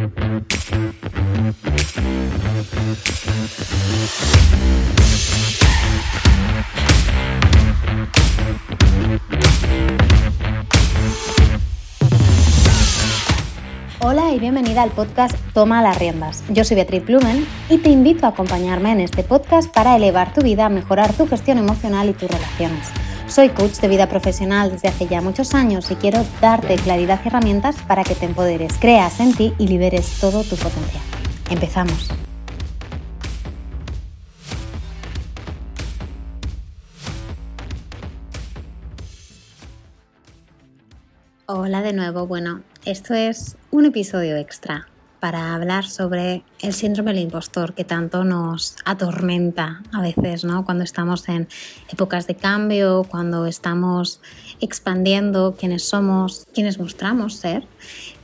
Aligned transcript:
Hola 0.00 0.08
y 14.32 14.38
bienvenida 14.38 14.82
al 14.82 14.90
podcast 14.90 15.36
Toma 15.52 15.82
las 15.82 15.98
riendas. 15.98 16.44
Yo 16.48 16.64
soy 16.64 16.76
Beatriz 16.76 17.04
Blumen 17.04 17.46
y 17.68 17.76
te 17.76 17.90
invito 17.90 18.24
a 18.24 18.30
acompañarme 18.30 18.92
en 18.92 19.00
este 19.00 19.22
podcast 19.22 19.70
para 19.70 19.96
elevar 19.96 20.32
tu 20.32 20.40
vida, 20.40 20.70
mejorar 20.70 21.12
tu 21.12 21.28
gestión 21.28 21.58
emocional 21.58 22.08
y 22.08 22.14
tus 22.14 22.30
relaciones. 22.30 22.88
Soy 23.30 23.50
coach 23.50 23.78
de 23.78 23.86
vida 23.86 24.08
profesional 24.08 24.72
desde 24.72 24.88
hace 24.88 25.06
ya 25.06 25.20
muchos 25.20 25.54
años 25.54 25.88
y 25.92 25.94
quiero 25.94 26.26
darte 26.40 26.74
claridad 26.74 27.20
y 27.24 27.28
herramientas 27.28 27.76
para 27.86 28.02
que 28.02 28.16
te 28.16 28.26
empoderes, 28.26 28.72
creas 28.80 29.20
en 29.20 29.34
ti 29.34 29.54
y 29.56 29.68
liberes 29.68 30.18
todo 30.18 30.42
tu 30.42 30.56
potencial. 30.56 31.02
Empezamos. 31.48 32.10
Hola 41.46 41.82
de 41.82 41.92
nuevo. 41.92 42.26
Bueno, 42.26 42.62
esto 42.84 43.14
es 43.14 43.56
un 43.70 43.86
episodio 43.86 44.36
extra 44.36 44.89
para 45.20 45.54
hablar 45.54 45.84
sobre 45.84 46.42
el 46.60 46.72
síndrome 46.72 47.12
del 47.12 47.22
impostor 47.24 47.74
que 47.74 47.84
tanto 47.84 48.24
nos 48.24 48.76
atormenta 48.84 49.82
a 49.92 50.00
veces, 50.00 50.44
¿no? 50.44 50.64
Cuando 50.64 50.82
estamos 50.82 51.28
en 51.28 51.48
épocas 51.90 52.26
de 52.26 52.34
cambio, 52.34 53.04
cuando 53.08 53.46
estamos 53.46 54.20
expandiendo 54.60 55.54
quiénes 55.58 55.88
somos, 55.88 56.46
quiénes 56.54 56.78
mostramos 56.78 57.34
ser. 57.34 57.64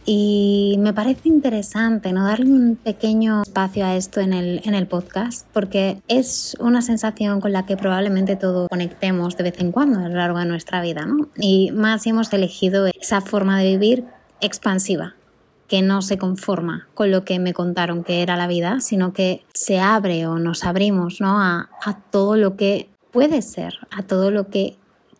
Y 0.08 0.76
me 0.78 0.94
parece 0.94 1.28
interesante 1.28 2.12
¿no? 2.12 2.24
darle 2.24 2.46
un 2.46 2.76
pequeño 2.76 3.42
espacio 3.42 3.84
a 3.84 3.96
esto 3.96 4.20
en 4.20 4.32
el, 4.32 4.60
en 4.64 4.74
el 4.74 4.86
podcast 4.86 5.48
porque 5.52 6.00
es 6.06 6.56
una 6.60 6.80
sensación 6.80 7.40
con 7.40 7.52
la 7.52 7.66
que 7.66 7.76
probablemente 7.76 8.36
todos 8.36 8.68
conectemos 8.68 9.36
de 9.36 9.42
vez 9.42 9.58
en 9.58 9.72
cuando 9.72 9.98
a 9.98 10.08
lo 10.08 10.14
largo 10.14 10.38
de 10.38 10.44
nuestra 10.44 10.80
vida. 10.80 11.04
¿no? 11.04 11.28
Y 11.36 11.72
más 11.72 12.02
si 12.02 12.10
hemos 12.10 12.32
elegido 12.32 12.86
esa 12.86 13.20
forma 13.20 13.58
de 13.58 13.76
vivir 13.76 14.04
expansiva, 14.40 15.16
que 15.68 15.82
no 15.82 16.02
se 16.02 16.18
conforma 16.18 16.88
con 16.94 17.10
lo 17.10 17.24
que 17.24 17.38
me 17.38 17.52
contaron 17.52 18.04
que 18.04 18.22
era 18.22 18.36
la 18.36 18.46
vida, 18.46 18.80
sino 18.80 19.12
que 19.12 19.44
se 19.52 19.78
abre 19.78 20.26
o 20.26 20.38
nos 20.38 20.64
abrimos 20.64 21.20
¿no? 21.20 21.40
a, 21.40 21.68
todo 22.10 22.36
lo 22.36 22.56
que 22.56 22.88
puede 23.10 23.42
ser, 23.42 23.74
a 23.90 24.02
todo 24.02 24.30
lo 24.30 24.48
que 24.48 24.76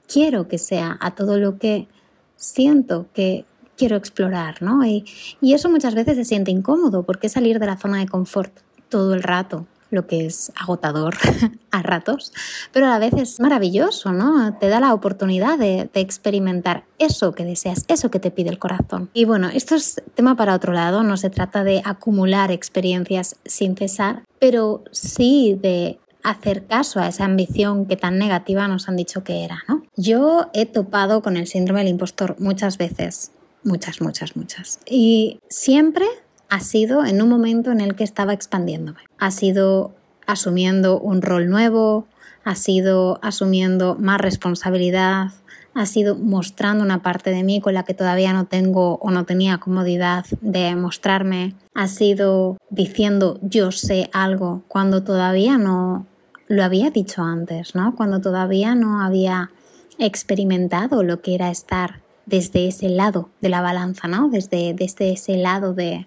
quiero 0.07 0.49
que 0.49 0.59
sea, 0.59 0.97
a 1.01 1.15
todo 1.15 1.39
lo 1.39 1.59
que 1.59 1.89
siento 2.37 3.07
que 3.13 3.45
quiero 3.77 3.97
explorar, 3.97 4.63
¿no? 4.63 4.85
Y, 4.87 5.05
y, 5.41 5.55
eso 5.55 5.69
muchas 5.69 5.95
veces 5.95 6.17
se 6.17 6.25
siente 6.25 6.51
incómodo 6.51 7.03
porque 7.03 7.29
salir 7.29 7.59
de 7.59 7.67
la 7.67 7.77
zona 7.77 7.99
de 7.99 8.07
confort 8.07 8.53
todo 8.89 9.15
el 9.15 9.23
rato, 9.23 9.67
lo 9.91 10.07
que 10.07 10.27
es 10.27 10.53
agotador 10.57 11.17
a 11.71 11.83
ratos, 11.83 12.33
pero 12.73 12.87
a 12.87 12.91
la 12.91 12.99
vez 12.99 13.15
es 13.15 13.41
maravilloso, 13.41 14.13
¿no? 14.13 14.57
Te 14.59 14.69
da 14.69 14.81
la 14.81 14.95
oportunidad 14.95 15.59
de, 15.59 15.89
de, 15.93 16.01
experimentar 16.01 16.85
eso 16.99 17.33
que 17.33 17.45
deseas, 17.45 17.85
eso 17.89 18.11
que 18.11 18.21
te 18.21 18.31
pide 18.31 18.51
el 18.51 18.59
corazón. 18.59 19.11
Y 19.13 19.25
bueno, 19.25 19.49
esto 19.49 19.75
es 19.75 20.03
tema 20.15 20.37
para 20.37 20.55
otro 20.55 20.73
lado, 20.73 21.03
no 21.03 21.17
se 21.17 21.31
trata 21.31 21.65
de 21.65 21.83
acumular 21.85 22.51
experiencias 22.51 23.37
sin 23.45 23.77
cesar, 23.77 24.23
pero 24.39 24.83
sí 24.91 25.59
de 25.61 25.99
hacer 26.27 26.67
caso 26.67 26.99
a 26.99 27.07
esa 27.07 27.25
ambición 27.25 27.87
que 27.87 27.97
tan 27.97 28.19
negativa 28.19 28.67
nos 28.67 28.89
han 28.89 28.97
dicho 28.97 29.23
que 29.23 29.45
era, 29.45 29.63
¿no? 29.69 29.85
Yo 29.97 30.51
he 30.55 30.67
topado 30.67 31.23
con 31.23 31.37
el 31.37 31.47
síndrome 31.47 31.81
del 31.81 31.91
impostor 31.91 32.35
muchas 32.41 32.79
veces, 32.79 33.31
muchas, 33.63 34.01
muchas, 34.01 34.37
muchas. 34.37 34.81
Y 34.87 35.39
siempre 35.49 36.05
ha 36.49 36.61
sido 36.61 37.05
en 37.05 37.23
un 37.23 37.29
momento 37.29 37.71
en 37.73 37.81
el 37.81 37.95
que 37.95 38.05
estaba 38.05 38.33
expandiéndome. 38.33 39.01
Ha 39.19 39.31
sido 39.31 39.95
asumiendo 40.27 40.99
un 40.99 41.23
rol 41.23 41.49
nuevo, 41.49 42.07
ha 42.45 42.55
sido 42.55 43.19
asumiendo 43.23 43.97
más 43.99 44.21
responsabilidad, 44.21 45.33
ha 45.75 45.87
sido 45.87 46.17
mostrando 46.17 46.83
una 46.83 47.03
parte 47.03 47.31
de 47.31 47.43
mí 47.43 47.61
con 47.61 47.75
la 47.75 47.85
que 47.85 47.93
todavía 47.93 48.33
no 48.33 48.47
tengo 48.47 48.97
o 48.97 49.11
no 49.11 49.25
tenía 49.25 49.59
comodidad 49.59 50.25
de 50.41 50.75
mostrarme, 50.75 51.55
ha 51.75 51.89
sido 51.89 52.57
diciendo 52.71 53.39
yo 53.43 53.73
sé 53.73 54.09
algo 54.13 54.63
cuando 54.69 55.03
todavía 55.03 55.59
no 55.59 56.07
lo 56.49 56.65
había 56.65 56.91
dicho 56.91 57.23
antes, 57.23 57.75
¿no? 57.75 57.95
Cuando 57.95 58.21
todavía 58.21 58.75
no 58.75 59.03
había 59.03 59.51
experimentado 59.99 61.03
lo 61.03 61.21
que 61.21 61.35
era 61.35 61.51
estar 61.51 62.01
desde 62.27 62.69
ese 62.69 62.89
lado 62.89 63.31
de 63.41 63.49
la 63.49 63.61
balanza, 63.61 64.09
¿no? 64.09 64.29
Desde, 64.29 64.75
desde 64.75 65.13
ese 65.13 65.37
lado 65.37 65.73
de, 65.73 66.07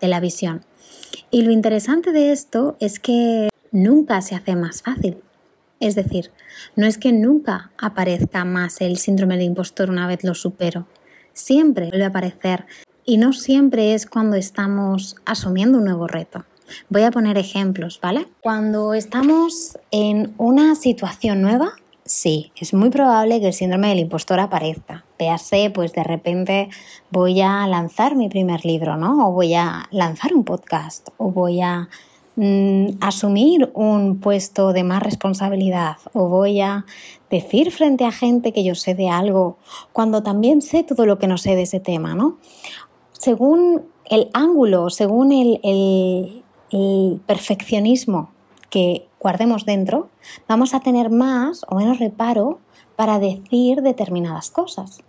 de 0.00 0.08
la 0.08 0.20
visión. 0.20 0.64
Y 1.30 1.42
lo 1.42 1.50
interesante 1.50 2.12
de 2.12 2.32
esto 2.32 2.76
es 2.80 2.98
que 2.98 3.48
nunca 3.72 4.22
se 4.22 4.34
hace 4.34 4.56
más 4.56 4.82
fácil. 4.82 5.18
Es 5.80 5.94
decir, 5.94 6.30
no 6.74 6.86
es 6.86 6.96
que 6.96 7.12
nunca 7.12 7.70
aparezca 7.78 8.44
más 8.44 8.80
el 8.80 8.96
síndrome 8.96 9.36
del 9.36 9.46
impostor 9.46 9.90
una 9.90 10.06
vez 10.06 10.24
lo 10.24 10.34
supero. 10.34 10.86
Siempre 11.32 11.88
vuelve 11.88 12.04
a 12.04 12.08
aparecer 12.08 12.64
y 13.04 13.18
no 13.18 13.32
siempre 13.32 13.94
es 13.94 14.06
cuando 14.06 14.36
estamos 14.36 15.16
asumiendo 15.26 15.78
un 15.78 15.84
nuevo 15.84 16.06
reto. 16.06 16.44
Voy 16.88 17.02
a 17.02 17.10
poner 17.10 17.38
ejemplos, 17.38 18.00
¿vale? 18.00 18.26
Cuando 18.40 18.94
estamos 18.94 19.78
en 19.90 20.34
una 20.38 20.74
situación 20.74 21.42
nueva, 21.42 21.74
sí, 22.06 22.52
es 22.56 22.72
muy 22.72 22.90
probable 22.90 23.40
que 23.40 23.48
el 23.48 23.52
síndrome 23.52 23.88
del 23.88 23.98
impostor 23.98 24.40
aparezca. 24.40 25.04
Véase, 25.18 25.70
pues 25.70 25.92
de 25.92 26.04
repente 26.04 26.68
voy 27.10 27.40
a 27.40 27.66
lanzar 27.66 28.16
mi 28.16 28.28
primer 28.28 28.64
libro, 28.64 28.96
¿no? 28.96 29.28
O 29.28 29.32
voy 29.32 29.54
a 29.54 29.86
lanzar 29.90 30.34
un 30.34 30.44
podcast, 30.44 31.08
o 31.18 31.30
voy 31.30 31.60
a 31.60 31.88
mm, 32.36 32.98
asumir 33.00 33.70
un 33.74 34.20
puesto 34.20 34.72
de 34.72 34.84
más 34.84 35.02
responsabilidad, 35.02 35.96
o 36.12 36.28
voy 36.28 36.60
a 36.60 36.86
decir 37.30 37.70
frente 37.72 38.04
a 38.04 38.12
gente 38.12 38.52
que 38.52 38.64
yo 38.64 38.74
sé 38.74 38.94
de 38.94 39.08
algo, 39.08 39.58
cuando 39.92 40.22
también 40.22 40.62
sé 40.62 40.84
todo 40.84 41.06
lo 41.06 41.18
que 41.18 41.26
no 41.26 41.38
sé 41.38 41.56
de 41.56 41.62
ese 41.62 41.80
tema, 41.80 42.14
¿no? 42.14 42.38
Según 43.12 43.82
el 44.08 44.30
ángulo, 44.32 44.90
según 44.90 45.32
el, 45.32 46.42
perfeccionismo 47.26 48.30
que 48.70 49.06
guardemos 49.26 49.64
dentro, 49.64 50.08
vamos 50.46 50.72
a 50.72 50.78
tener 50.78 51.10
más 51.10 51.66
o 51.68 51.74
menos 51.74 51.98
reparo 51.98 52.60
para 52.94 53.18
decir 53.18 53.82
determinadas 53.82 54.52
cosas. 54.52 55.00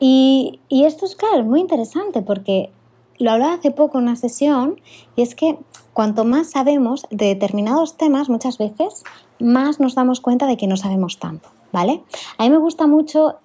Y, 0.00 0.58
esto 0.68 1.06
es 1.06 1.14
claro, 1.14 1.44
muy 1.44 1.60
interesante 1.60 2.20
porque 2.20 2.72
lo 3.20 3.30
hablaba 3.30 3.54
hace 3.54 3.70
poco 3.70 3.98
en 3.98 4.06
una 4.06 4.16
sesión 4.16 4.80
y 5.14 5.22
es 5.22 5.36
que 5.36 5.56
cuanto 5.92 6.24
más 6.24 6.50
sabemos 6.50 7.06
de 7.10 7.26
determinados 7.26 7.96
temas, 7.96 8.28
muchas 8.28 8.58
veces, 8.58 9.04
más 9.38 9.78
nos 9.78 9.94
damos 9.94 10.20
cuenta 10.20 10.48
de 10.48 10.56
que 10.56 10.66
no 10.66 10.76
sabemos 10.76 11.20
tanto, 11.20 11.48
¿vale? 11.70 12.02
A 12.38 12.42
mí 12.42 12.50
me 12.50 12.58
gusta 12.58 12.88
mucho 12.88 13.36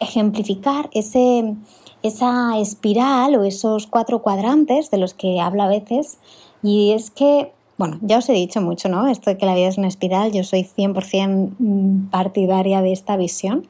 ejemplificar 0.00 0.88
ese, 0.94 1.56
esa 2.02 2.58
espiral 2.58 3.36
o 3.36 3.44
esos 3.44 3.86
cuatro 3.86 4.22
cuadrantes 4.22 4.90
de 4.90 4.96
los 4.96 5.12
que 5.12 5.42
hablo 5.42 5.62
a 5.62 5.68
veces 5.68 6.16
y 6.62 6.92
es 6.92 7.10
que 7.10 7.52
bueno, 7.78 7.98
ya 8.02 8.18
os 8.18 8.28
he 8.28 8.32
dicho 8.32 8.60
mucho, 8.60 8.88
¿no? 8.88 9.08
Esto 9.08 9.30
de 9.30 9.38
que 9.38 9.46
la 9.46 9.54
vida 9.54 9.68
es 9.68 9.78
una 9.78 9.88
espiral, 9.88 10.32
yo 10.32 10.44
soy 10.44 10.62
100% 10.64 12.10
partidaria 12.10 12.82
de 12.82 12.92
esta 12.92 13.16
visión. 13.16 13.66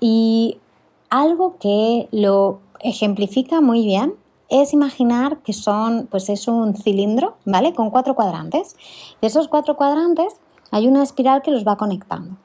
Y 0.00 0.58
algo 1.10 1.56
que 1.58 2.08
lo 2.10 2.60
ejemplifica 2.80 3.60
muy 3.60 3.84
bien 3.84 4.14
es 4.48 4.72
imaginar 4.72 5.38
que 5.38 5.52
son, 5.52 6.06
pues 6.10 6.28
es 6.28 6.48
un 6.48 6.76
cilindro, 6.76 7.36
¿vale? 7.44 7.74
Con 7.74 7.90
cuatro 7.90 8.14
cuadrantes. 8.14 8.76
De 9.20 9.28
esos 9.28 9.48
cuatro 9.48 9.76
cuadrantes 9.76 10.34
hay 10.70 10.86
una 10.86 11.02
espiral 11.02 11.42
que 11.42 11.50
los 11.50 11.66
va 11.66 11.76
conectando. 11.76 12.36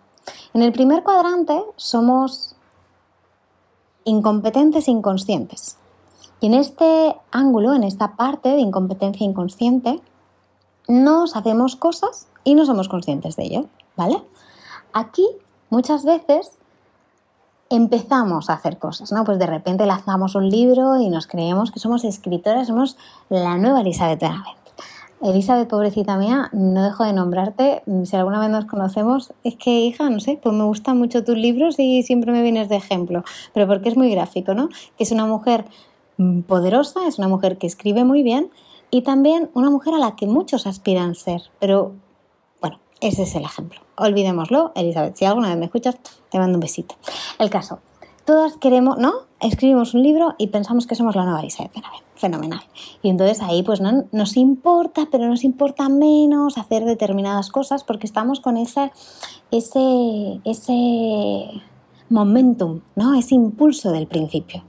En 0.53 0.62
el 0.62 0.72
primer 0.72 1.03
cuadrante 1.03 1.62
somos 1.75 2.56
incompetentes 4.03 4.88
inconscientes. 4.88 5.78
Y 6.39 6.47
en 6.47 6.56
este 6.56 7.16
ángulo, 7.31 7.73
en 7.73 7.83
esta 7.83 8.16
parte 8.16 8.50
de 8.50 8.59
incompetencia 8.59 9.25
inconsciente, 9.25 10.01
no 10.88 11.28
sabemos 11.28 11.75
cosas 11.75 12.28
y 12.44 12.56
no 12.56 12.66
somos 12.66 12.89
conscientes 12.89 13.36
de 13.36 13.44
ello, 13.44 13.66
¿vale? 13.95 14.22
Aquí 14.94 15.28
muchas 15.69 16.06
veces 16.06 16.57
empezamos 17.69 18.50
a 18.50 18.54
hacer 18.54 18.78
cosas, 18.78 19.12
¿no? 19.12 19.24
Pues 19.24 19.39
de 19.39 19.48
repente 19.48 19.86
lanzamos 19.86 20.36
un 20.36 20.50
libro 20.50 21.00
y 21.00 21.10
nos 21.10 21.28
creemos 21.28 21.72
que 21.72 21.80
somos 21.80 22.04
escritoras, 22.04 22.68
somos 22.68 22.98
la 23.30 23.57
nueva 23.57 23.81
Elizabeth 23.81 24.19
Benavent. 24.19 24.57
Elizabeth, 25.22 25.69
pobrecita 25.69 26.18
mía, 26.18 26.50
no 26.51 26.83
dejo 26.83 27.04
de 27.04 27.13
nombrarte. 27.13 27.83
Si 28.06 28.16
alguna 28.16 28.39
vez 28.39 28.50
nos 28.50 28.66
conocemos, 28.66 29.33
es 29.44 29.56
que, 29.56 29.69
hija, 29.69 30.10
no 30.10 30.19
sé, 30.19 30.39
pues 30.42 30.54
me 30.54 30.63
gustan 30.63 30.98
mucho 30.98 31.24
tus 31.24 31.38
libros 31.38 31.78
y 31.78 32.01
siempre 32.01 32.31
me 32.31 32.42
vienes 32.42 32.69
de 32.69 32.75
ejemplo. 32.75 33.24
Pero 33.54 33.68
porque 33.68 33.89
es 33.89 33.98
muy 33.98 34.10
gráfico, 34.10 34.56
¿no? 34.56 34.69
Que 34.98 35.04
es 35.04 35.12
una 35.12 35.28
mujer 35.28 35.66
poderosa, 36.48 37.07
es 37.07 37.19
una 37.19 37.28
mujer 37.28 37.57
que 37.57 37.68
escribe 37.68 38.04
muy 38.04 38.24
bien 38.24 38.50
y 38.92 39.02
también 39.02 39.50
una 39.54 39.70
mujer 39.70 39.94
a 39.96 39.98
la 39.98 40.16
que 40.16 40.28
muchos 40.28 40.68
aspiran 40.68 41.16
ser. 41.16 41.42
Pero 41.60 41.94
bueno, 42.60 42.80
ese 43.00 43.24
es 43.24 43.34
el 43.36 43.44
ejemplo. 43.44 43.80
Olvidémoslo, 43.96 44.74
Elizabeth. 44.76 45.16
Si 45.16 45.26
alguna 45.26 45.50
vez 45.50 45.58
me 45.58 45.66
escuchas, 45.66 45.98
te 46.30 46.38
mando 46.38 46.58
un 46.58 46.62
besito. 46.62 46.96
El 47.40 47.50
caso, 47.50 47.80
todas 48.26 48.58
queremos, 48.58 48.98
¿no? 48.98 49.14
Escribimos 49.40 49.94
un 49.94 50.04
libro 50.04 50.36
y 50.38 50.48
pensamos 50.48 50.86
que 50.86 50.96
somos 50.96 51.16
la 51.16 51.24
nueva 51.24 51.44
Isabel 51.44 51.72
fenomenal. 52.22 52.62
Y 53.02 53.10
entonces 53.10 53.42
ahí 53.42 53.64
pues 53.64 53.82
no 53.82 54.06
nos 54.12 54.38
importa, 54.38 55.08
pero 55.12 55.28
nos 55.28 55.44
importa 55.44 55.90
menos 55.90 56.58
hacer 56.58 56.86
determinadas 56.86 57.50
cosas 57.50 57.84
porque 57.84 58.06
estamos 58.06 58.40
con 58.40 58.58
ese, 58.58 58.92
ese, 59.50 60.40
ese 60.46 61.62
momentum, 62.10 62.82
¿no? 62.96 63.16
Ese 63.16 63.36
impulso 63.36 63.92
del 63.92 64.08
principio. 64.08 64.64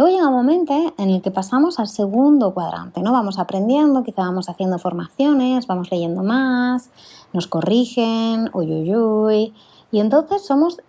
Luego 0.00 0.16
llega 0.16 0.28
un 0.28 0.34
momento 0.34 0.72
en 0.96 1.10
el 1.10 1.20
que 1.20 1.30
pasamos 1.30 1.78
al 1.78 1.86
segundo 1.86 2.54
cuadrante, 2.54 3.02
¿no? 3.02 3.12
Vamos 3.12 3.38
aprendiendo, 3.38 4.02
quizá 4.02 4.22
vamos 4.22 4.48
haciendo 4.48 4.78
formaciones, 4.78 5.66
vamos 5.66 5.90
leyendo 5.90 6.22
más, 6.22 6.88
nos 7.34 7.46
corrigen, 7.46 8.48
uy, 8.54 8.72
uy, 8.72 8.96
uy. 8.96 9.54
Y 9.92 10.00
entonces 10.00 10.42
somos 10.46 10.80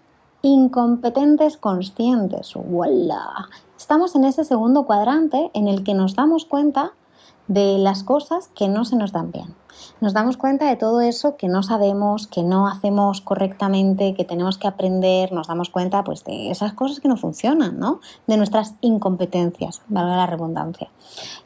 incompetentes 0.43 1.57
conscientes. 1.57 2.53
¡Wala! 2.55 3.49
Estamos 3.77 4.15
en 4.15 4.23
ese 4.23 4.45
segundo 4.45 4.83
cuadrante 4.83 5.51
en 5.53 5.67
el 5.67 5.83
que 5.83 5.93
nos 5.93 6.15
damos 6.15 6.45
cuenta 6.45 6.93
de 7.49 7.79
las 7.79 8.05
cosas 8.05 8.47
que 8.55 8.69
no 8.69 8.85
se 8.85 8.95
nos 8.95 9.11
dan 9.11 9.33
bien. 9.33 9.53
Nos 9.99 10.13
damos 10.13 10.37
cuenta 10.37 10.67
de 10.67 10.75
todo 10.75 11.01
eso 11.01 11.35
que 11.37 11.47
no 11.47 11.63
sabemos, 11.63 12.27
que 12.27 12.43
no 12.43 12.67
hacemos 12.67 13.21
correctamente, 13.21 14.13
que 14.13 14.25
tenemos 14.25 14.57
que 14.57 14.67
aprender, 14.67 15.31
nos 15.31 15.47
damos 15.47 15.69
cuenta 15.69 16.03
pues 16.03 16.23
de 16.23 16.51
esas 16.51 16.73
cosas 16.73 16.99
que 16.99 17.07
no 17.07 17.17
funcionan, 17.17 17.79
¿no? 17.79 18.01
De 18.27 18.37
nuestras 18.37 18.75
incompetencias, 18.81 19.81
valga 19.87 20.17
la 20.17 20.27
redundancia. 20.27 20.89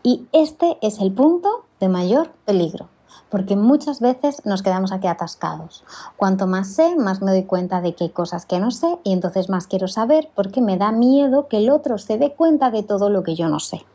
Y 0.03 0.27
este 0.31 0.77
es 0.81 0.99
el 0.99 1.11
punto 1.11 1.65
de 1.79 1.89
mayor 1.89 2.31
peligro 2.45 2.89
porque 3.29 3.55
muchas 3.55 3.99
veces 3.99 4.41
nos 4.45 4.61
quedamos 4.61 4.93
aquí 4.93 5.07
atascados. 5.07 5.83
Cuanto 6.15 6.47
más 6.47 6.69
sé, 6.69 6.95
más 6.95 7.21
me 7.21 7.31
doy 7.31 7.43
cuenta 7.43 7.81
de 7.81 7.93
que 7.93 8.05
hay 8.05 8.09
cosas 8.11 8.45
que 8.45 8.59
no 8.59 8.71
sé 8.71 8.97
y 9.03 9.11
entonces 9.11 9.49
más 9.49 9.67
quiero 9.67 9.89
saber 9.89 10.29
porque 10.35 10.61
me 10.61 10.77
da 10.77 10.93
miedo 10.93 11.49
que 11.49 11.57
el 11.57 11.69
otro 11.69 11.97
se 11.97 12.17
dé 12.17 12.33
cuenta 12.33 12.71
de 12.71 12.83
todo 12.83 13.09
lo 13.09 13.23
que 13.23 13.35
yo 13.35 13.49
no 13.49 13.59
sé. 13.59 13.85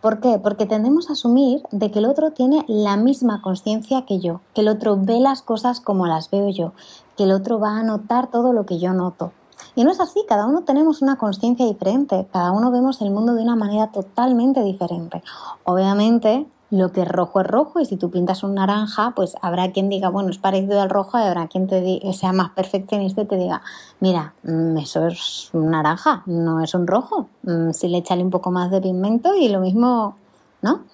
¿Por 0.00 0.20
qué? 0.20 0.38
Porque 0.38 0.64
tendemos 0.64 1.10
a 1.10 1.14
asumir 1.14 1.62
de 1.72 1.90
que 1.90 1.98
el 1.98 2.06
otro 2.06 2.30
tiene 2.30 2.64
la 2.68 2.96
misma 2.96 3.42
conciencia 3.42 4.06
que 4.06 4.20
yo, 4.20 4.40
que 4.54 4.60
el 4.60 4.68
otro 4.68 4.96
ve 4.96 5.18
las 5.18 5.42
cosas 5.42 5.80
como 5.80 6.06
las 6.06 6.30
veo 6.30 6.48
yo, 6.50 6.72
que 7.16 7.24
el 7.24 7.32
otro 7.32 7.58
va 7.58 7.78
a 7.78 7.82
notar 7.82 8.30
todo 8.30 8.52
lo 8.52 8.64
que 8.64 8.78
yo 8.78 8.92
noto. 8.92 9.32
Y 9.74 9.82
no 9.82 9.90
es 9.90 10.00
así, 10.00 10.24
cada 10.28 10.46
uno 10.46 10.62
tenemos 10.62 11.02
una 11.02 11.16
conciencia 11.16 11.66
diferente, 11.66 12.28
cada 12.32 12.52
uno 12.52 12.70
vemos 12.70 13.00
el 13.00 13.10
mundo 13.10 13.34
de 13.34 13.42
una 13.42 13.56
manera 13.56 13.88
totalmente 13.88 14.62
diferente. 14.62 15.22
Obviamente, 15.64 16.46
lo 16.70 16.92
que 16.92 17.02
es 17.02 17.08
rojo 17.08 17.40
es 17.40 17.46
rojo 17.46 17.80
y 17.80 17.86
si 17.86 17.96
tú 17.96 18.10
pintas 18.10 18.42
un 18.42 18.54
naranja, 18.54 19.12
pues 19.16 19.34
habrá 19.40 19.72
quien 19.72 19.88
diga, 19.88 20.10
bueno, 20.10 20.30
es 20.30 20.38
parecido 20.38 20.80
al 20.80 20.90
rojo 20.90 21.18
y 21.18 21.22
habrá 21.22 21.48
quien 21.48 21.66
te 21.66 22.00
sea 22.12 22.32
más 22.32 22.50
perfeccionista 22.50 23.22
y 23.22 23.26
te 23.26 23.36
diga, 23.36 23.62
mira, 24.00 24.34
mm, 24.42 24.76
eso 24.76 25.06
es 25.06 25.50
un 25.54 25.70
naranja, 25.70 26.22
no 26.26 26.62
es 26.62 26.74
un 26.74 26.86
rojo. 26.86 27.28
Mm, 27.42 27.72
si 27.72 27.88
le 27.88 27.98
echale 27.98 28.22
un 28.22 28.30
poco 28.30 28.50
más 28.50 28.70
de 28.70 28.82
pigmento 28.82 29.34
y 29.34 29.48
lo 29.48 29.60
mismo, 29.60 30.16
¿no? 30.60 30.84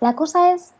La 0.00 0.14
cosa 0.14 0.52
es 0.52 0.72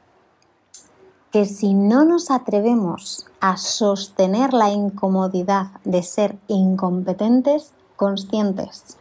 que 1.32 1.44
si 1.44 1.74
no 1.74 2.04
nos 2.04 2.30
atrevemos 2.30 3.26
a 3.40 3.56
sostener 3.56 4.52
la 4.52 4.70
incomodidad 4.70 5.68
de 5.84 6.02
ser 6.02 6.38
incompetentes 6.48 7.72
conscientes, 7.96 8.98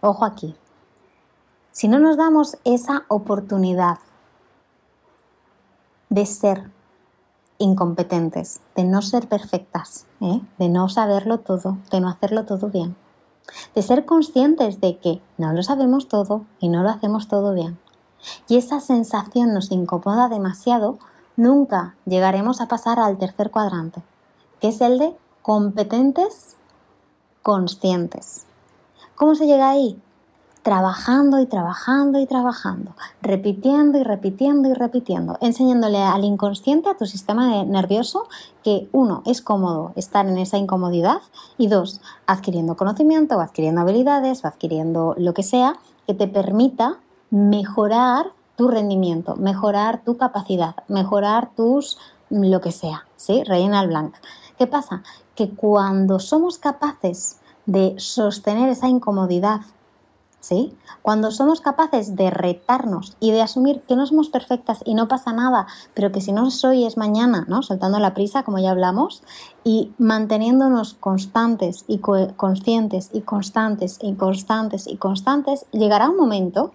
ojo 0.00 0.24
aquí, 0.24 0.54
si 1.78 1.86
no 1.86 2.00
nos 2.00 2.16
damos 2.16 2.56
esa 2.64 3.04
oportunidad 3.06 3.98
de 6.08 6.26
ser 6.26 6.72
incompetentes, 7.58 8.60
de 8.74 8.82
no 8.82 9.00
ser 9.00 9.28
perfectas, 9.28 10.04
¿eh? 10.20 10.40
de 10.58 10.68
no 10.70 10.88
saberlo 10.88 11.38
todo, 11.38 11.78
de 11.92 12.00
no 12.00 12.08
hacerlo 12.08 12.46
todo 12.46 12.68
bien, 12.68 12.96
de 13.76 13.82
ser 13.82 14.06
conscientes 14.06 14.80
de 14.80 14.98
que 14.98 15.22
no 15.36 15.52
lo 15.52 15.62
sabemos 15.62 16.08
todo 16.08 16.46
y 16.58 16.68
no 16.68 16.82
lo 16.82 16.88
hacemos 16.88 17.28
todo 17.28 17.54
bien. 17.54 17.78
Y 18.48 18.56
esa 18.56 18.80
sensación 18.80 19.54
nos 19.54 19.70
incomoda 19.70 20.28
demasiado, 20.28 20.98
nunca 21.36 21.94
llegaremos 22.06 22.60
a 22.60 22.66
pasar 22.66 22.98
al 22.98 23.18
tercer 23.18 23.52
cuadrante, 23.52 24.02
que 24.60 24.70
es 24.70 24.80
el 24.80 24.98
de 24.98 25.16
competentes 25.42 26.56
conscientes. 27.42 28.46
¿Cómo 29.14 29.36
se 29.36 29.46
llega 29.46 29.70
ahí? 29.70 30.02
Trabajando 30.68 31.40
y 31.40 31.46
trabajando 31.46 32.20
y 32.20 32.26
trabajando, 32.26 32.92
repitiendo 33.22 33.96
y 33.96 34.02
repitiendo 34.02 34.68
y 34.68 34.74
repitiendo, 34.74 35.38
enseñándole 35.40 36.02
al 36.02 36.24
inconsciente, 36.24 36.90
a 36.90 36.94
tu 36.94 37.06
sistema 37.06 37.64
nervioso, 37.64 38.28
que 38.62 38.86
uno, 38.92 39.22
es 39.24 39.40
cómodo 39.40 39.92
estar 39.96 40.26
en 40.26 40.36
esa 40.36 40.58
incomodidad 40.58 41.22
y 41.56 41.68
dos, 41.68 42.02
adquiriendo 42.26 42.76
conocimiento 42.76 43.40
adquiriendo 43.40 43.80
habilidades 43.80 44.44
adquiriendo 44.44 45.14
lo 45.16 45.32
que 45.32 45.42
sea 45.42 45.78
que 46.06 46.12
te 46.12 46.28
permita 46.28 46.98
mejorar 47.30 48.26
tu 48.56 48.68
rendimiento, 48.68 49.36
mejorar 49.36 50.02
tu 50.04 50.18
capacidad, 50.18 50.74
mejorar 50.86 51.48
tus 51.56 51.96
lo 52.28 52.60
que 52.60 52.72
sea, 52.72 53.06
¿sí? 53.16 53.42
Rellena 53.42 53.80
el 53.80 53.88
blank. 53.88 54.14
¿Qué 54.58 54.66
pasa? 54.66 55.02
Que 55.34 55.48
cuando 55.48 56.18
somos 56.18 56.58
capaces 56.58 57.38
de 57.64 57.94
sostener 57.96 58.68
esa 58.68 58.88
incomodidad 58.88 59.62
¿sí? 60.40 60.74
Cuando 61.02 61.30
somos 61.30 61.60
capaces 61.60 62.16
de 62.16 62.30
retarnos 62.30 63.16
y 63.20 63.32
de 63.32 63.42
asumir 63.42 63.82
que 63.82 63.96
no 63.96 64.06
somos 64.06 64.28
perfectas 64.28 64.80
y 64.84 64.94
no 64.94 65.08
pasa 65.08 65.32
nada, 65.32 65.66
pero 65.94 66.12
que 66.12 66.20
si 66.20 66.32
no 66.32 66.50
soy 66.50 66.84
es 66.84 66.96
mañana, 66.96 67.44
¿no? 67.48 67.62
Soltando 67.62 67.98
la 67.98 68.14
prisa, 68.14 68.42
como 68.42 68.58
ya 68.58 68.70
hablamos, 68.70 69.22
y 69.64 69.92
manteniéndonos 69.98 70.94
constantes 70.94 71.84
y 71.88 71.98
conscientes 71.98 73.10
y 73.12 73.22
constantes 73.22 73.98
y 74.00 74.14
constantes 74.14 74.86
y 74.86 74.96
constantes, 74.96 75.66
llegará 75.72 76.08
un 76.08 76.16
momento 76.16 76.72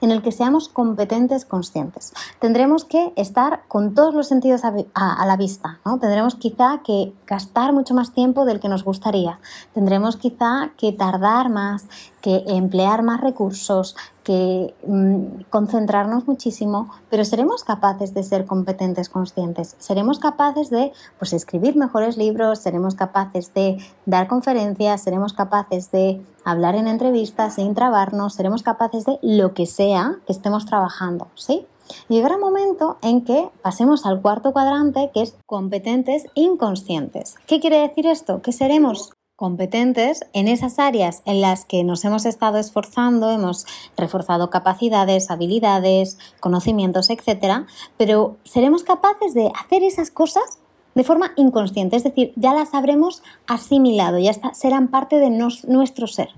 en 0.00 0.10
el 0.10 0.22
que 0.22 0.32
seamos 0.32 0.68
competentes 0.68 1.44
conscientes. 1.44 2.12
Tendremos 2.38 2.84
que 2.84 3.12
estar 3.16 3.62
con 3.68 3.94
todos 3.94 4.14
los 4.14 4.28
sentidos 4.28 4.62
a, 4.64 5.26
la 5.26 5.36
vista, 5.36 5.80
¿no? 5.84 5.98
Tendremos 5.98 6.34
quizá 6.34 6.82
que 6.84 7.12
gastar 7.26 7.72
mucho 7.72 7.94
más 7.94 8.12
tiempo 8.12 8.44
del 8.44 8.60
que 8.60 8.68
nos 8.68 8.84
gustaría. 8.84 9.38
Tendremos 9.74 10.16
quizá 10.16 10.70
que 10.76 10.92
tardar 10.92 11.48
más, 11.48 11.86
que 12.22 12.44
emplear 12.46 13.02
más 13.02 13.20
recursos, 13.20 13.96
que 14.22 14.74
mm, 14.86 15.42
concentrarnos 15.50 16.26
muchísimo, 16.26 16.88
pero 17.10 17.24
seremos 17.24 17.64
capaces 17.64 18.14
de 18.14 18.22
ser 18.22 18.46
competentes 18.46 19.08
conscientes, 19.08 19.74
seremos 19.78 20.18
capaces 20.18 20.70
de 20.70 20.92
pues, 21.18 21.32
escribir 21.32 21.76
mejores 21.76 22.16
libros, 22.16 22.60
seremos 22.60 22.94
capaces 22.94 23.52
de 23.52 23.78
dar 24.06 24.28
conferencias, 24.28 25.02
seremos 25.02 25.32
capaces 25.32 25.90
de 25.90 26.22
hablar 26.44 26.76
en 26.76 26.86
entrevistas 26.86 27.56
sin 27.56 27.74
trabarnos, 27.74 28.34
seremos 28.34 28.62
capaces 28.62 29.04
de 29.04 29.18
lo 29.22 29.52
que 29.52 29.66
sea 29.66 30.16
que 30.26 30.32
estemos 30.32 30.64
trabajando, 30.64 31.26
¿sí? 31.34 31.66
Llegará 32.08 32.36
un 32.36 32.40
momento 32.40 32.96
en 33.02 33.22
que 33.24 33.50
pasemos 33.60 34.06
al 34.06 34.22
cuarto 34.22 34.52
cuadrante, 34.52 35.10
que 35.12 35.22
es 35.22 35.36
competentes 35.46 36.26
inconscientes. 36.34 37.34
¿Qué 37.46 37.60
quiere 37.60 37.80
decir 37.80 38.06
esto? 38.06 38.40
Que 38.40 38.52
seremos 38.52 39.12
competentes 39.42 40.24
en 40.34 40.46
esas 40.46 40.78
áreas 40.78 41.20
en 41.24 41.40
las 41.40 41.64
que 41.64 41.82
nos 41.82 42.04
hemos 42.04 42.26
estado 42.26 42.58
esforzando, 42.58 43.28
hemos 43.28 43.66
reforzado 43.96 44.50
capacidades, 44.50 45.32
habilidades, 45.32 46.16
conocimientos, 46.38 47.10
etcétera, 47.10 47.66
pero 47.96 48.36
seremos 48.44 48.84
capaces 48.84 49.34
de 49.34 49.50
hacer 49.60 49.82
esas 49.82 50.12
cosas 50.12 50.60
de 50.94 51.02
forma 51.02 51.32
inconsciente, 51.34 51.96
es 51.96 52.04
decir, 52.04 52.32
ya 52.36 52.54
las 52.54 52.72
habremos 52.72 53.24
asimilado, 53.48 54.20
ya 54.20 54.32
serán 54.54 54.86
parte 54.86 55.16
de 55.16 55.30
nuestro 55.30 56.06
ser. 56.06 56.28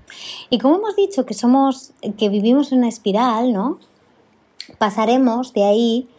Y 0.49 0.57
como 0.57 0.77
hemos 0.77 0.95
dicho 0.95 1.27
que 1.27 1.35
somos 1.35 1.93
que 2.17 2.29
vivimos 2.29 2.71
en 2.71 2.79
una 2.79 2.89
espiral, 2.89 3.53
¿no? 3.53 3.77
Pasaremos 4.79 5.53
de 5.53 5.63
ahí 5.63 6.09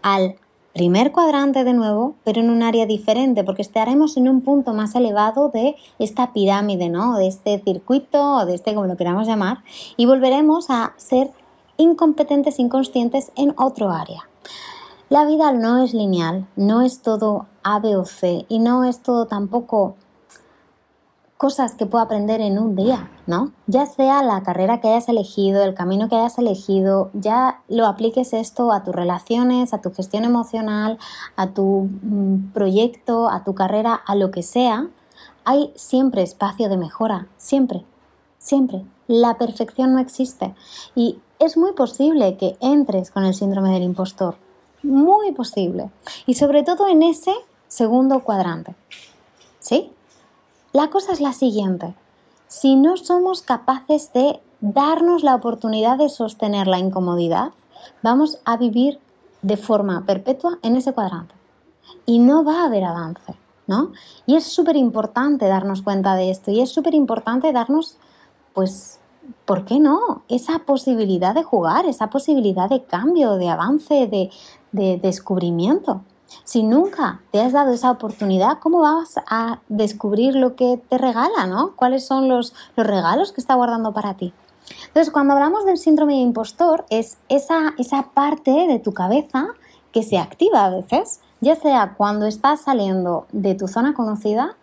al 0.00 0.36
primer 0.72 1.12
cuadrante 1.12 1.64
de 1.64 1.74
nuevo, 1.74 2.14
pero 2.24 2.40
en 2.40 2.50
un 2.50 2.62
área 2.62 2.86
diferente, 2.86 3.44
porque 3.44 3.62
estaremos 3.62 4.16
en 4.16 4.28
un 4.28 4.40
punto 4.40 4.72
más 4.72 4.94
elevado 4.94 5.48
de 5.48 5.76
esta 5.98 6.32
pirámide, 6.32 6.88
¿no? 6.88 7.16
De 7.16 7.26
este 7.26 7.60
circuito 7.62 8.36
o 8.36 8.46
de 8.46 8.54
este, 8.54 8.74
como 8.74 8.86
lo 8.86 8.96
queramos 8.96 9.26
llamar, 9.26 9.58
y 9.96 10.06
volveremos 10.06 10.70
a 10.70 10.94
ser 10.96 11.30
incompetentes, 11.76 12.58
inconscientes 12.58 13.32
en 13.36 13.54
otro 13.56 13.90
área. 13.90 14.28
La 15.08 15.26
vida 15.26 15.52
no 15.52 15.82
es 15.82 15.92
lineal, 15.92 16.46
no 16.56 16.80
es 16.80 17.02
todo 17.02 17.46
A, 17.62 17.78
B 17.80 17.96
o 17.96 18.04
C, 18.06 18.46
y 18.48 18.58
no 18.58 18.84
es 18.84 19.00
todo 19.02 19.26
tampoco 19.26 19.96
cosas 21.42 21.74
que 21.74 21.86
puedo 21.86 22.04
aprender 22.04 22.40
en 22.40 22.56
un 22.56 22.76
día, 22.76 23.10
¿no? 23.26 23.50
Ya 23.66 23.86
sea 23.86 24.22
la 24.22 24.44
carrera 24.44 24.80
que 24.80 24.86
hayas 24.86 25.08
elegido, 25.08 25.64
el 25.64 25.74
camino 25.74 26.08
que 26.08 26.14
hayas 26.14 26.38
elegido, 26.38 27.10
ya 27.14 27.62
lo 27.66 27.88
apliques 27.88 28.32
esto 28.32 28.70
a 28.70 28.84
tus 28.84 28.94
relaciones, 28.94 29.74
a 29.74 29.80
tu 29.80 29.92
gestión 29.92 30.22
emocional, 30.22 31.00
a 31.34 31.48
tu 31.48 31.88
mm, 32.00 32.52
proyecto, 32.52 33.28
a 33.28 33.42
tu 33.42 33.56
carrera, 33.56 33.92
a 33.92 34.14
lo 34.14 34.30
que 34.30 34.44
sea, 34.44 34.86
hay 35.42 35.72
siempre 35.74 36.22
espacio 36.22 36.68
de 36.68 36.76
mejora, 36.76 37.26
siempre, 37.38 37.84
siempre. 38.38 38.84
La 39.08 39.36
perfección 39.36 39.94
no 39.94 39.98
existe 39.98 40.54
y 40.94 41.18
es 41.40 41.56
muy 41.56 41.72
posible 41.72 42.36
que 42.36 42.56
entres 42.60 43.10
con 43.10 43.24
el 43.24 43.34
síndrome 43.34 43.70
del 43.70 43.82
impostor, 43.82 44.36
muy 44.84 45.32
posible. 45.32 45.90
Y 46.24 46.34
sobre 46.34 46.62
todo 46.62 46.86
en 46.86 47.02
ese 47.02 47.34
segundo 47.66 48.20
cuadrante, 48.20 48.76
¿sí? 49.58 49.90
La 50.72 50.88
cosa 50.88 51.12
es 51.12 51.20
la 51.20 51.34
siguiente. 51.34 51.94
si 52.48 52.76
no 52.76 52.96
somos 52.96 53.42
capaces 53.42 54.12
de 54.12 54.40
darnos 54.60 55.22
la 55.22 55.34
oportunidad 55.34 55.98
de 55.98 56.08
sostener 56.08 56.66
la 56.66 56.78
incomodidad, 56.78 57.52
vamos 58.02 58.38
a 58.44 58.56
vivir 58.56 59.00
de 59.42 59.56
forma 59.56 60.04
perpetua 60.06 60.58
en 60.62 60.76
ese 60.76 60.92
cuadrante. 60.92 61.34
Y 62.06 62.18
no 62.18 62.44
va 62.44 62.62
a 62.62 62.66
haber 62.66 62.84
avance, 62.84 63.34
¿no? 63.66 63.92
Y 64.26 64.36
es 64.36 64.44
súper 64.44 64.76
importante 64.76 65.46
darnos 65.46 65.82
cuenta 65.82 66.14
de 66.14 66.30
esto 66.30 66.50
y 66.50 66.60
es 66.60 66.70
súper 66.70 66.94
importante 66.94 67.52
darnos, 67.52 67.96
pues, 68.54 68.98
¿por 69.44 69.64
qué 69.64 69.78
no? 69.78 70.22
Esa 70.28 70.60
posibilidad 70.60 71.34
de 71.34 71.42
jugar, 71.42 71.86
esa 71.86 72.08
posibilidad 72.08 72.68
de 72.68 72.84
cambio, 72.84 73.36
de 73.36 73.48
avance, 73.48 74.06
de, 74.06 74.30
de 74.72 74.98
descubrimiento. 74.98 76.02
Si 76.44 76.62
nunca 76.62 77.20
te 77.30 77.40
has 77.40 77.52
dado 77.52 77.72
esa 77.72 77.90
oportunidad, 77.90 78.58
¿cómo 78.58 78.80
vas 78.80 79.14
a 79.28 79.60
descubrir 79.68 80.34
lo 80.34 80.56
que 80.56 80.80
te 80.88 80.98
regala, 80.98 81.46
¿no? 81.46 81.74
¿Cuáles 81.76 82.06
son 82.06 82.28
los, 82.28 82.54
los 82.76 82.86
regalos 82.86 83.32
que 83.32 83.40
está 83.40 83.54
guardando 83.54 83.92
para 83.92 84.14
ti? 84.14 84.32
Entonces, 84.86 85.12
cuando 85.12 85.34
hablamos 85.34 85.64
del 85.64 85.78
síndrome 85.78 86.14
de 86.14 86.20
impostor, 86.20 86.84
es 86.90 87.18
esa, 87.28 87.74
esa 87.78 88.08
parte 88.14 88.50
de 88.50 88.78
tu 88.78 88.92
cabeza 88.92 89.48
que 89.92 90.02
se 90.02 90.18
activa 90.18 90.64
a 90.64 90.70
veces, 90.70 91.20
ya 91.40 91.54
sea 91.54 91.94
cuando 91.96 92.26
estás 92.26 92.62
saliendo 92.62 93.26
de 93.32 93.54
tu 93.54 93.68
zona 93.68 93.94
conocida 93.94 94.56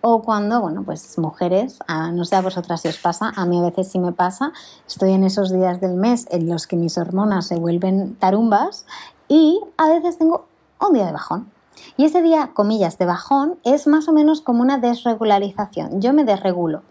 o 0.00 0.22
cuando, 0.22 0.60
bueno, 0.60 0.84
pues 0.84 1.18
mujeres, 1.18 1.80
no 2.12 2.24
sé 2.24 2.36
a 2.36 2.40
vosotras 2.40 2.80
si 2.80 2.88
os 2.88 2.98
pasa, 2.98 3.32
a 3.34 3.44
mí 3.46 3.58
a 3.58 3.62
veces 3.62 3.88
sí 3.88 3.98
me 3.98 4.12
pasa, 4.12 4.52
estoy 4.86 5.12
en 5.12 5.24
esos 5.24 5.52
días 5.52 5.80
del 5.80 5.94
mes 5.94 6.26
en 6.30 6.48
los 6.48 6.66
que 6.66 6.76
mis 6.76 6.96
hormonas 6.96 7.46
se 7.46 7.56
vuelven 7.56 8.14
tarumbas 8.14 8.86
y 9.26 9.60
a 9.76 9.88
veces 9.88 10.18
tengo 10.18 10.46
un 10.80 10.92
día 10.92 11.06
de 11.06 11.12
bajón. 11.12 11.50
Y 11.96 12.04
ese 12.04 12.22
día, 12.22 12.50
comillas, 12.54 12.98
de 12.98 13.06
bajón 13.06 13.56
es 13.64 13.86
más 13.86 14.08
o 14.08 14.12
menos 14.12 14.40
como 14.40 14.62
una 14.62 14.78
desregularización. 14.78 16.00
Yo 16.00 16.12
me 16.12 16.24
desregulo. 16.24 16.82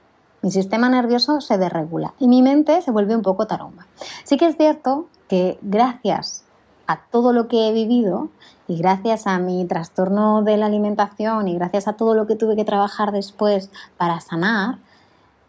Mi 0.42 0.52
sistema 0.52 0.90
nervioso 0.90 1.42
se 1.42 1.58
desregula 1.58 2.14
y 2.20 2.28
mi 2.28 2.42
mente 2.42 2.82
se 2.82 2.92
vuelve 2.92 3.16
un 3.16 3.24
poco 3.24 3.48
tarumba. 3.48 3.88
Sí 4.24 4.38
que 4.38 4.48
es 4.48 4.58
cierto 4.58 5.08
que 5.28 5.58
gracias 5.62 6.44
a 6.88 7.02
todo 7.12 7.34
lo 7.34 7.48
que 7.48 7.68
he 7.68 7.74
vivido 7.74 8.30
y 8.68 8.78
gracias 8.78 9.26
a 9.26 9.40
mi 9.40 9.66
trastorno 9.66 10.44
de 10.44 10.58
la 10.58 10.68
alimentación 10.68 11.48
y 11.48 11.56
gracias 11.56 11.88
a 11.88 11.94
todo 11.94 12.14
lo 12.14 12.28
que 12.28 12.36
tuve 12.36 12.56
que 12.56 12.64
trabajar 12.64 13.12
después 13.12 13.72
para 13.98 14.20
sanar, 14.20 14.78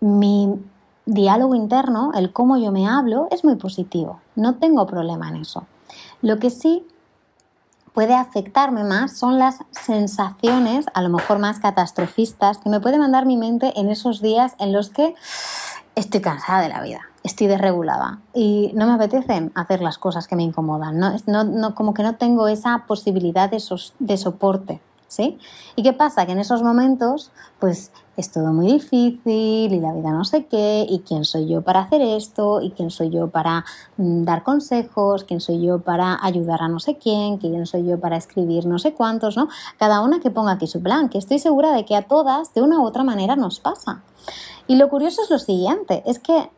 mi 0.00 0.54
diálogo 1.04 1.54
interno, 1.54 2.12
el 2.14 2.32
cómo 2.32 2.56
yo 2.56 2.72
me 2.72 2.88
hablo, 2.88 3.28
es 3.30 3.44
muy 3.44 3.56
positivo. 3.56 4.20
No 4.34 4.54
tengo 4.54 4.86
problema 4.86 5.28
en 5.28 5.36
eso. 5.36 5.66
Lo 6.22 6.38
que 6.38 6.50
sí 6.50 6.86
puede 7.96 8.14
afectarme 8.14 8.84
más 8.84 9.16
son 9.16 9.38
las 9.38 9.64
sensaciones, 9.70 10.84
a 10.92 11.00
lo 11.00 11.08
mejor 11.08 11.38
más 11.38 11.60
catastrofistas, 11.60 12.58
que 12.58 12.68
me 12.68 12.78
puede 12.78 12.98
mandar 12.98 13.24
mi 13.24 13.38
mente 13.38 13.72
en 13.74 13.88
esos 13.88 14.20
días 14.20 14.54
en 14.58 14.70
los 14.74 14.90
que 14.90 15.14
estoy 15.94 16.20
cansada 16.20 16.60
de 16.60 16.68
la 16.68 16.82
vida, 16.82 17.00
estoy 17.24 17.46
desregulada 17.46 18.20
y 18.34 18.70
no 18.74 18.86
me 18.86 18.92
apetecen 18.92 19.50
hacer 19.54 19.80
las 19.80 19.96
cosas 19.96 20.28
que 20.28 20.36
me 20.36 20.42
incomodan, 20.42 20.98
no, 20.98 21.74
como 21.74 21.94
que 21.94 22.02
no 22.02 22.16
tengo 22.16 22.48
esa 22.48 22.84
posibilidad 22.86 23.50
de, 23.50 23.64
de 23.98 24.16
soporte. 24.18 24.80
¿Sí? 25.08 25.38
¿Y 25.76 25.84
qué 25.84 25.92
pasa? 25.92 26.26
Que 26.26 26.32
en 26.32 26.40
esos 26.40 26.64
momentos, 26.64 27.30
pues 27.60 27.92
es 28.16 28.30
todo 28.30 28.52
muy 28.52 28.66
difícil 28.72 29.72
y 29.72 29.80
la 29.80 29.92
vida 29.92 30.10
no 30.10 30.24
sé 30.24 30.46
qué, 30.46 30.86
y 30.88 31.00
quién 31.00 31.24
soy 31.24 31.46
yo 31.46 31.62
para 31.62 31.80
hacer 31.80 32.00
esto, 32.00 32.60
y 32.60 32.70
quién 32.70 32.90
soy 32.90 33.10
yo 33.10 33.28
para 33.28 33.64
mm, 33.96 34.24
dar 34.24 34.42
consejos, 34.42 35.24
quién 35.24 35.40
soy 35.40 35.62
yo 35.62 35.80
para 35.80 36.18
ayudar 36.22 36.62
a 36.62 36.68
no 36.68 36.80
sé 36.80 36.96
quién, 36.96 37.38
quién 37.38 37.66
soy 37.66 37.86
yo 37.86 38.00
para 38.00 38.16
escribir 38.16 38.66
no 38.66 38.78
sé 38.78 38.94
cuántos, 38.94 39.36
¿no? 39.36 39.48
Cada 39.78 40.00
una 40.00 40.20
que 40.20 40.30
ponga 40.30 40.52
aquí 40.52 40.66
su 40.66 40.82
plan, 40.82 41.08
que 41.08 41.18
estoy 41.18 41.38
segura 41.38 41.72
de 41.72 41.84
que 41.84 41.96
a 41.96 42.02
todas 42.02 42.54
de 42.54 42.62
una 42.62 42.80
u 42.80 42.84
otra 42.84 43.04
manera 43.04 43.36
nos 43.36 43.60
pasa. 43.60 44.02
Y 44.66 44.76
lo 44.76 44.88
curioso 44.88 45.22
es 45.22 45.30
lo 45.30 45.38
siguiente, 45.38 46.02
es 46.06 46.18
que 46.18 46.50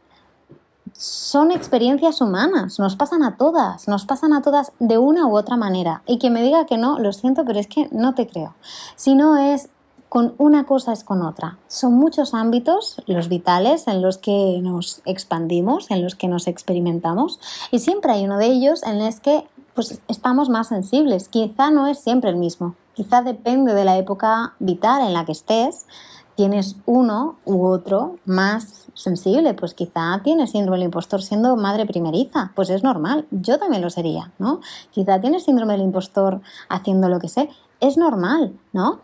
son 0.94 1.50
experiencias 1.50 2.20
humanas, 2.20 2.78
nos 2.78 2.96
pasan 2.96 3.22
a 3.22 3.36
todas, 3.36 3.86
nos 3.88 4.04
pasan 4.04 4.32
a 4.32 4.42
todas 4.42 4.72
de 4.78 4.98
una 4.98 5.26
u 5.26 5.36
otra 5.36 5.56
manera. 5.56 6.02
Y 6.06 6.18
que 6.18 6.30
me 6.30 6.42
diga 6.42 6.66
que 6.66 6.78
no, 6.78 6.98
lo 6.98 7.12
siento, 7.12 7.44
pero 7.44 7.60
es 7.60 7.66
que 7.66 7.88
no 7.92 8.14
te 8.14 8.26
creo. 8.26 8.54
Si 8.96 9.14
no 9.14 9.36
es 9.36 9.68
con 10.08 10.34
una 10.38 10.64
cosa 10.64 10.92
es 10.92 11.04
con 11.04 11.22
otra. 11.22 11.58
Son 11.68 11.94
muchos 11.94 12.34
ámbitos, 12.34 13.02
los 13.06 13.28
vitales, 13.28 13.88
en 13.88 14.00
los 14.02 14.18
que 14.18 14.58
nos 14.62 15.02
expandimos, 15.04 15.90
en 15.90 16.02
los 16.02 16.14
que 16.14 16.28
nos 16.28 16.46
experimentamos, 16.46 17.40
y 17.70 17.80
siempre 17.80 18.12
hay 18.12 18.24
uno 18.24 18.38
de 18.38 18.46
ellos 18.46 18.82
en 18.82 18.98
los 18.98 19.20
que 19.20 19.44
pues, 19.74 20.00
estamos 20.08 20.48
más 20.48 20.68
sensibles. 20.68 21.28
Quizá 21.28 21.70
no 21.70 21.86
es 21.86 21.98
siempre 21.98 22.30
el 22.30 22.36
mismo, 22.36 22.74
quizá 22.94 23.22
depende 23.22 23.74
de 23.74 23.84
la 23.84 23.96
época 23.96 24.54
vital 24.58 25.06
en 25.06 25.14
la 25.14 25.24
que 25.24 25.32
estés. 25.32 25.86
Tienes 26.34 26.76
uno 26.86 27.34
u 27.44 27.66
otro 27.66 28.16
más 28.24 28.86
sensible, 28.94 29.54
pues 29.54 29.74
quizá 29.74 30.20
tienes 30.22 30.52
síndrome 30.52 30.78
del 30.78 30.84
impostor 30.84 31.20
siendo 31.20 31.56
madre 31.56 31.84
primeriza, 31.84 32.52
pues 32.54 32.70
es 32.70 32.84
normal, 32.84 33.26
yo 33.32 33.58
también 33.58 33.82
lo 33.82 33.90
sería, 33.90 34.30
¿no? 34.38 34.60
Quizá 34.92 35.20
tienes 35.20 35.44
síndrome 35.44 35.72
del 35.72 35.82
impostor 35.82 36.40
haciendo 36.68 37.08
lo 37.08 37.18
que 37.18 37.28
sé, 37.28 37.50
es 37.80 37.96
normal, 37.96 38.52
¿no? 38.72 39.00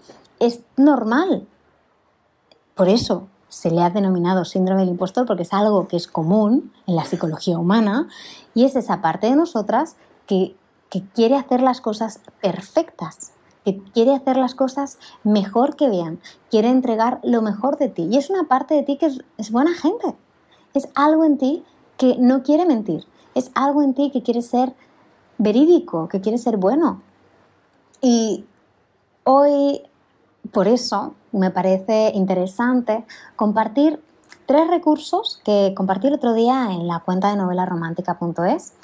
Es 0.47 0.61
normal. 0.77 1.47
Por 2.75 2.89
eso 2.89 3.29
se 3.49 3.71
le 3.71 3.83
ha 3.83 3.91
denominado 3.91 4.45
síndrome 4.45 4.81
del 4.81 4.91
impostor 4.91 5.27
porque 5.27 5.45
es 5.45 5.53
algo 5.53 5.87
que 5.87 5.97
es 5.97 6.09
común 6.09 6.73
en 6.87 6.97
la 6.97 7.05
psicología 7.05 7.59
humana 7.59 8.09
y 8.53 8.65
es 8.65 8.75
esa 8.75 9.01
parte 9.01 9.29
de 9.29 9.37
nosotras 9.37 9.97
que, 10.27 10.57
quiere 11.13 11.35
hacer 11.35 11.61
las 11.61 11.81
cosas 11.81 12.21
perfectas, 12.41 13.33
que 13.65 13.83
quiere 13.93 14.15
hacer 14.15 14.37
las 14.37 14.55
cosas 14.55 15.01
mejor 15.25 15.75
que 15.75 15.89
vean, 15.89 16.21
quiere 16.53 16.69
entregar 16.69 17.19
lo 17.25 17.43
mejor 17.43 17.79
de 17.79 17.89
ti. 17.89 18.07
Y 18.13 18.17
es 18.17 18.31
una 18.31 18.45
parte 18.45 18.75
de 18.75 18.85
ti 18.85 18.97
que 18.97 19.07
es, 19.07 19.19
es 19.37 19.51
buena 19.51 19.75
gente. 19.75 20.15
Es 20.73 20.89
algo 20.95 21.25
en 21.25 21.37
ti 21.37 21.65
que 21.97 22.17
no 22.21 22.45
quiere 22.45 22.65
mentir. 22.65 23.05
Es 23.35 23.51
algo 23.57 23.83
en 23.83 23.95
ti 23.95 24.13
que 24.13 24.23
quiere 24.23 24.41
ser 24.41 24.73
verídico, 25.39 26.07
que 26.09 26.21
quiere 26.21 26.39
ser 26.39 26.59
bueno. 26.59 27.03
Y 28.01 28.45
hoy 29.25 29.83
por 30.53 30.69
eso 30.69 31.15
me 31.33 31.51
parece 31.51 32.13
interesante 32.15 33.05
compartir 33.37 34.01
tres 34.47 34.69
recursos 34.69 35.41
que 35.45 35.73
compartí 35.77 36.09
el 36.09 36.15
otro 36.15 36.35
día 36.35 36.69
en 36.71 36.87
la 36.87 37.01
cuenta 37.01 37.31
de 37.31 37.37
novelaromántica.es 37.37 38.75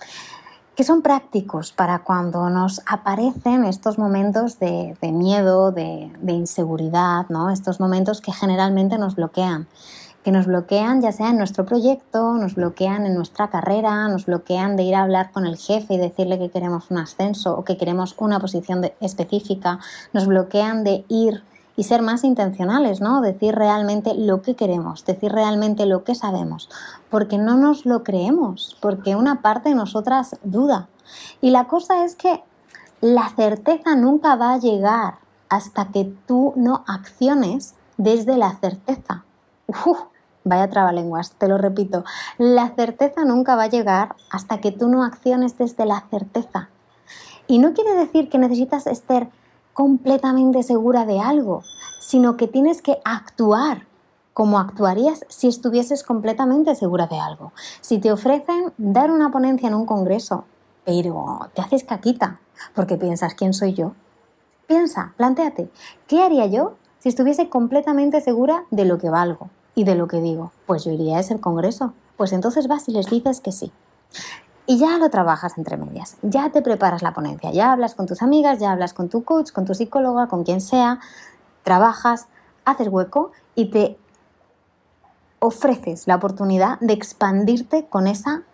que 0.75 0.85
son 0.85 1.03
prácticos 1.03 1.73
para 1.73 1.99
cuando 1.99 2.49
nos 2.49 2.81
aparecen 2.87 3.65
estos 3.65 3.99
momentos 3.99 4.59
de, 4.59 4.97
miedo, 5.03 5.73
de, 5.73 6.11
de, 6.23 6.33
inseguridad, 6.33 7.27
¿no? 7.29 7.51
estos 7.51 7.81
momentos 7.81 8.23
que 8.23 8.33
generalmente 8.33 8.97
nos 8.97 9.15
bloquean, 9.15 9.69
que 10.25 10.33
nos 10.33 10.47
bloquean 10.47 11.03
ya 11.03 11.13
sea 11.13 11.31
en 11.31 11.37
nuestro 11.37 11.67
proyecto, 11.67 12.35
nos 12.35 12.55
bloquean 12.55 13.05
en 13.05 13.15
nuestra 13.15 13.49
carrera, 13.51 14.09
nos 14.09 14.25
bloquean 14.25 14.77
de 14.77 14.85
ir 14.85 14.95
a 14.95 15.03
hablar 15.03 15.33
con 15.33 15.45
el 15.45 15.59
jefe 15.59 15.95
y 15.95 15.99
decirle 15.99 16.39
que 16.39 16.51
queremos 16.51 16.91
un 16.91 16.97
ascenso 16.97 17.59
o 17.59 17.65
que 17.65 17.77
queremos 17.77 18.15
una 18.19 18.41
posición 18.41 18.91
específica, 19.01 19.81
nos 20.15 20.27
bloquean 20.27 20.85
de 20.85 21.05
ir 21.09 21.43
y 21.77 21.85
ser 21.85 22.03
más 22.03 22.25
intencionales, 22.25 23.01
¿no? 23.01 23.21
Decir 23.21 23.55
realmente 23.55 24.15
lo 24.15 24.43
que 24.43 24.57
queremos, 24.57 25.05
decir 25.05 25.33
realmente 25.33 25.87
lo 25.87 26.05
que 26.05 26.15
sabemos, 26.15 26.69
porque 27.11 27.39
no 27.39 27.57
nos 27.57 27.87
lo 27.87 28.03
creemos, 28.03 28.77
porque 28.81 29.17
una 29.17 29.43
parte 29.43 29.71
de 29.71 29.75
nosotras 29.75 30.37
duda. 30.43 30.89
Y 31.41 31.51
la 31.51 31.67
cosa 31.67 32.05
es 32.05 32.17
que 32.17 32.43
la 33.01 33.29
certeza 33.31 33.97
nunca 33.97 34.37
va 34.37 34.55
a 34.55 34.59
llegar 34.59 35.15
hasta 35.49 35.87
que 35.87 36.05
tú 36.27 36.53
no 36.57 36.85
acciones 36.87 37.75
desde 37.97 38.37
la 38.37 38.53
certeza. 38.57 39.25
Uf, 39.67 39.99
vaya 40.45 40.71
trabalenguas, 40.71 41.33
te 41.33 41.49
lo 41.49 41.59
repito. 41.59 42.05
La 42.39 42.75
certeza 42.75 43.25
nunca 43.25 43.57
va 43.57 43.65
a 43.65 43.71
llegar 43.71 44.17
hasta 44.31 44.59
que 44.59 44.73
tú 44.73 44.89
no 44.89 45.05
acciones 45.05 45.59
desde 45.59 45.87
la 45.87 46.05
certeza. 46.11 46.69
Y 47.47 47.59
no 47.59 47.73
quiere 47.73 47.95
decir 47.95 48.29
que 48.29 48.39
necesitas 48.39 48.87
estar 48.87 49.29
completamente 49.73 50.63
segura 50.63 51.05
de 51.07 51.21
algo, 51.21 51.63
sino 52.01 52.37
que 52.37 52.49
tienes 52.49 52.83
que 52.83 53.01
actuar 53.05 53.87
como 54.33 54.59
actuarías 54.59 55.25
si 55.29 55.49
estuvieses 55.49 56.03
completamente 56.03 56.75
segura 56.75 57.07
de 57.07 57.19
algo. 57.19 57.53
Si 57.81 57.99
te 57.99 58.13
ofrecen 58.13 58.73
dar 58.79 59.11
una 59.11 59.31
ponencia 59.31 59.69
en 59.69 59.75
un 59.75 59.87
congreso, 59.87 60.45
pero 60.85 61.51
te 61.55 61.61
haces 61.61 61.85
caquita 61.85 62.41
porque 62.75 62.97
piensas 62.97 63.35
quién 63.35 63.53
soy 63.53 63.75
yo, 63.75 63.93
piensa, 64.67 65.15
planteate, 65.17 65.71
¿qué 66.07 66.23
haría 66.23 66.47
yo 66.47 66.75
si 67.01 67.09
estuviese 67.09 67.49
completamente 67.49 68.21
segura 68.21 68.65
de 68.71 68.85
lo 68.85 68.99
que 68.99 69.11
valgo 69.11 69.51
y 69.75 69.85
de 69.85 69.95
lo 69.95 70.09
que 70.09 70.21
digo? 70.21 70.53
Pues 70.67 70.85
yo 70.85 70.93
iría 70.93 71.17
a 71.17 71.21
ese 71.21 71.41
congreso. 71.41 71.93
Pues 72.17 72.33
entonces 72.33 72.69
vas 72.69 72.89
y 72.89 72.93
les 72.93 73.07
dices 73.07 73.41
que 73.41 73.51
sí. 73.51 73.73
Y 74.71 74.79
ya 74.79 74.99
lo 74.99 75.11
trabajas 75.11 75.59
entre 75.59 75.77
medias, 75.77 76.17
ya 76.23 76.51
te 76.51 76.63
preparas 76.63 77.03
la 77.03 77.13
ponencia, 77.13 77.51
ya 77.51 77.73
hablas 77.73 77.97
con 77.97 78.07
tus 78.07 78.23
amigas, 78.23 78.61
ya 78.61 78.71
hablas 78.71 78.95
con 78.95 79.09
tu 79.09 79.25
coach, 79.25 79.51
con 79.51 79.65
tu 79.65 79.75
psicóloga, 79.75 80.29
con 80.29 80.45
quien 80.45 80.61
sea, 80.61 81.01
trabajas, 81.65 82.29
haces 82.65 82.87
hueco 82.87 83.33
y 83.57 83.73
te 83.73 83.99
ofreces 85.41 86.07
la 86.07 86.15
oportunidad 86.15 86.79
de 86.79 86.93
expandirte 86.93 87.87
con 87.87 88.07
esa 88.07 88.45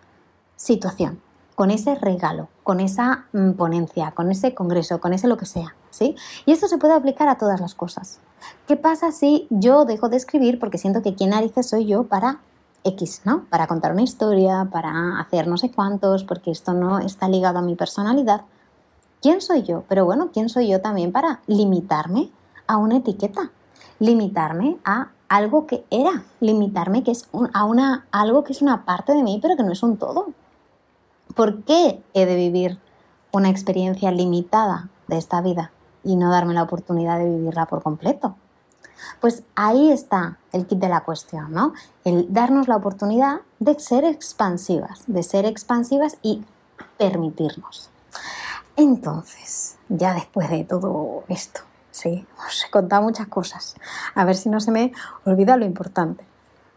situación, 0.57 1.21
con 1.55 1.71
ese 1.71 1.95
regalo, 1.97 2.49
con 2.63 2.81
esa 2.81 3.27
mm, 3.35 3.51
ponencia, 3.51 4.13
con 4.13 4.31
ese 4.31 4.55
congreso, 4.55 5.03
con 5.03 5.13
ese 5.13 5.29
lo 5.29 5.37
que 5.37 5.45
sea, 5.45 5.75
¿sí? 5.91 6.17
Y 6.47 6.53
esto 6.53 6.67
se 6.67 6.79
puede 6.79 6.95
aplicar 6.95 7.29
a 7.29 7.37
todas 7.37 7.61
las 7.61 7.75
cosas. 7.75 8.21
¿Qué 8.67 8.79
pasa 8.79 9.13
si 9.13 9.47
yo 9.51 9.85
dejo 9.85 10.09
de 10.09 10.17
escribir 10.17 10.61
porque 10.61 10.79
siento 10.79 11.03
que 11.03 11.15
quién 11.15 11.29
narices 11.29 11.69
soy 11.69 11.85
yo 11.85 12.05
para 12.05 12.41
X, 12.87 13.23
¿no? 13.25 13.45
Para 13.51 13.67
contar 13.67 13.93
una 13.93 14.03
historia, 14.03 14.69
para 14.71 15.21
hacer 15.21 15.49
no 15.49 15.57
sé 15.57 15.71
cuántos, 15.71 16.25
porque 16.25 16.51
esto 16.51 16.73
no 16.73 16.99
está 16.99 17.29
ligado 17.29 17.59
a 17.59 17.63
mi 17.63 17.75
personalidad. 17.75 18.43
¿Quién 19.21 19.41
soy 19.41 19.63
yo? 19.63 19.85
Pero 19.89 20.05
bueno, 20.05 20.31
¿quién 20.33 20.49
soy 20.49 20.69
yo 20.69 20.81
también 20.81 21.13
para 21.13 21.41
limitarme 21.47 22.31
a 22.67 22.77
una 22.77 22.99
etiqueta? 22.99 23.51
Limitarme 23.99 24.79
a 24.85 25.11
algo 25.29 25.67
que 25.67 25.85
era, 25.91 26.25
limitarme 26.41 27.03
que 27.03 27.11
es 27.11 27.29
a 27.53 27.65
una, 27.65 28.07
algo 28.13 28.45
que 28.45 28.53
es 28.53 28.63
una 28.63 28.85
parte 28.85 29.13
de 29.13 29.23
mí, 29.23 29.39
pero 29.43 29.57
que 29.57 29.63
no 29.63 29.73
es 29.73 29.83
un 29.83 29.97
todo. 29.97 30.29
¿Por 31.35 31.65
qué 31.65 32.03
he 32.15 32.27
de 32.27 32.37
vivir 32.37 32.79
una 33.33 33.51
experiencia 33.51 34.11
limitada 34.11 34.89
de 35.09 35.19
esta 35.19 35.41
vida 35.41 35.73
y 36.05 36.17
no 36.17 36.31
darme 36.31 36.55
la 36.55 36.63
oportunidad 36.63 37.19
de 37.19 37.29
vivirla 37.29 37.67
por 37.67 37.83
completo? 37.83 38.37
Pues 39.21 39.43
ahí 39.55 39.91
está 39.91 40.39
el 40.53 40.67
kit 40.67 40.79
de 40.79 40.89
la 40.89 41.03
cuestión, 41.03 41.53
¿no? 41.53 41.73
El 42.05 42.33
darnos 42.33 42.69
la 42.69 42.77
oportunidad 42.77 43.41
de 43.59 43.79
ser 43.79 44.05
expansivas, 44.05 45.05
de 45.07 45.23
ser 45.23 45.47
expansivas 45.47 46.17
y 46.23 46.45
permitirnos. 46.99 47.91
Entonces, 48.77 49.77
ya 49.89 50.15
después 50.15 50.51
de 50.51 50.65
todo 50.65 51.25
esto, 51.29 51.61
sí, 51.91 52.27
os 52.47 52.65
he 52.65 52.71
contado 52.71 53.03
muchas 53.03 53.29
cosas. 53.29 53.75
A 54.15 54.25
ver 54.25 54.37
si 54.37 54.49
no 54.49 54.61
se 54.61 54.71
me 54.71 54.93
olvida 55.25 55.57
lo 55.57 55.65
importante. 55.65 56.25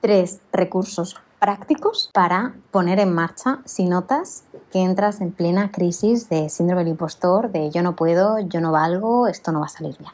Tres 0.02 0.40
recursos 0.54 1.20
prácticos 1.40 2.10
para 2.14 2.54
poner 2.72 3.00
en 3.00 3.14
marcha 3.14 3.60
si 3.66 3.86
notas 3.86 4.44
que 4.72 4.80
entras 4.80 5.22
en 5.22 5.32
plena 5.32 5.72
crisis 5.72 6.30
de 6.30 6.50
síndrome 6.50 6.84
del 6.84 6.92
impostor, 6.92 7.52
de 7.52 7.72
yo 7.72 7.82
no 7.82 7.96
puedo, 7.96 8.40
yo 8.40 8.62
no 8.62 8.72
valgo, 8.72 9.28
esto 9.28 9.52
no 9.52 9.60
va 9.60 9.66
a 9.66 9.70
salir 9.70 9.98
bien. 9.98 10.12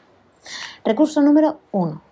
Recurso 0.84 1.22
número 1.22 1.60
uno. 1.72 2.02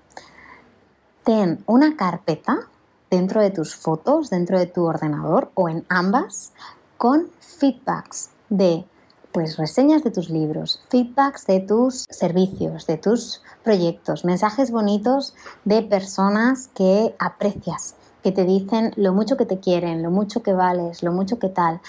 Ten 1.24 1.62
una 1.66 1.96
carpeta 1.96 2.68
dentro 3.10 3.40
de 3.40 3.50
tus 3.50 3.74
fotos, 3.76 4.30
dentro 4.30 4.58
de 4.58 4.66
tu 4.66 4.84
ordenador 4.84 5.50
o 5.54 5.68
en 5.68 5.84
ambas, 5.88 6.52
con 6.96 7.28
feedbacks 7.40 8.30
de 8.48 8.84
pues 9.32 9.56
reseñas 9.56 10.04
de 10.04 10.12
tus 10.12 10.30
libros, 10.30 10.80
feedbacks 10.90 11.46
de 11.46 11.58
tus 11.58 12.06
servicios, 12.08 12.86
de 12.86 12.98
tus 12.98 13.42
proyectos, 13.64 14.24
mensajes 14.24 14.70
bonitos 14.70 15.34
de 15.64 15.82
personas 15.82 16.68
que 16.68 17.16
aprecias, 17.18 17.96
que 18.22 18.30
te 18.30 18.44
dicen 18.44 18.92
lo 18.94 19.12
mucho 19.12 19.36
que 19.36 19.44
te 19.44 19.58
quieren, 19.58 20.04
lo 20.04 20.12
mucho 20.12 20.42
que 20.44 20.52
vales, 20.52 21.02
lo 21.02 21.10
mucho 21.10 21.40
que 21.40 21.48
tal. 21.48 21.80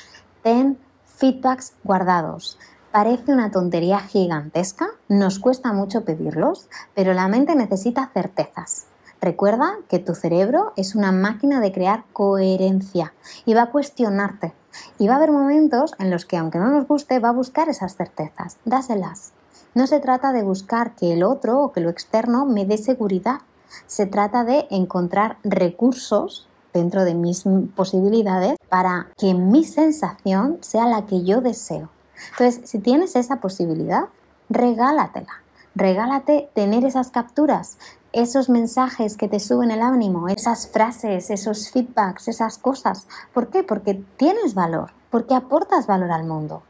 Ten 0.41 0.79
feedbacks 1.05 1.73
guardados. 1.83 2.57
Parece 2.95 3.33
una 3.33 3.51
tontería 3.51 3.99
gigantesca, 3.99 4.87
nos 5.09 5.39
cuesta 5.39 5.73
mucho 5.73 6.05
pedirlos, 6.05 6.69
pero 6.93 7.13
la 7.13 7.27
mente 7.27 7.53
necesita 7.53 8.09
certezas. 8.13 8.85
Recuerda 9.19 9.73
que 9.89 9.99
tu 9.99 10.15
cerebro 10.15 10.71
es 10.77 10.95
una 10.95 11.11
máquina 11.11 11.59
de 11.59 11.73
crear 11.73 12.05
coherencia 12.13 13.13
y 13.45 13.53
va 13.53 13.63
a 13.63 13.71
cuestionarte 13.71 14.53
y 14.97 15.09
va 15.09 15.15
a 15.15 15.17
haber 15.17 15.33
momentos 15.33 15.91
en 15.99 16.09
los 16.09 16.23
que, 16.23 16.37
aunque 16.37 16.57
no 16.57 16.69
nos 16.69 16.87
guste, 16.87 17.19
va 17.19 17.27
a 17.27 17.33
buscar 17.33 17.67
esas 17.67 17.97
certezas. 17.97 18.55
Dáselas. 18.63 19.33
No 19.73 19.87
se 19.87 19.99
trata 19.99 20.31
de 20.31 20.43
buscar 20.43 20.95
que 20.95 21.11
el 21.11 21.23
otro 21.23 21.59
o 21.59 21.73
que 21.73 21.81
lo 21.81 21.89
externo 21.89 22.45
me 22.45 22.65
dé 22.65 22.77
seguridad. 22.77 23.41
Se 23.87 24.05
trata 24.05 24.45
de 24.45 24.67
encontrar 24.71 25.35
recursos 25.43 26.47
dentro 26.73 27.03
de 27.03 27.13
mis 27.13 27.43
posibilidades 27.75 28.55
para 28.69 29.07
que 29.17 29.33
mi 29.33 29.65
sensación 29.65 30.59
sea 30.61 30.87
la 30.87 31.05
que 31.05 31.25
yo 31.25 31.41
deseo. 31.41 31.89
Entonces, 32.31 32.69
si 32.69 32.79
tienes 32.79 33.15
esa 33.15 33.37
posibilidad, 33.37 34.05
regálatela. 34.49 35.41
Regálate 35.75 36.49
tener 36.53 36.85
esas 36.85 37.09
capturas, 37.09 37.77
esos 38.13 38.47
mensajes 38.49 39.17
que 39.17 39.27
te 39.27 39.41
suben 39.41 39.71
el 39.71 39.81
ánimo, 39.81 40.29
esas 40.29 40.69
frases, 40.69 41.29
esos 41.29 41.69
feedbacks, 41.69 42.29
esas 42.29 42.57
cosas. 42.57 43.07
¿Por 43.33 43.49
qué? 43.49 43.63
Porque 43.63 44.01
tienes 44.15 44.53
valor, 44.53 44.91
porque 45.09 45.35
aportas 45.35 45.85
valor 45.85 46.11
al 46.11 46.23
mundo, 46.23 46.63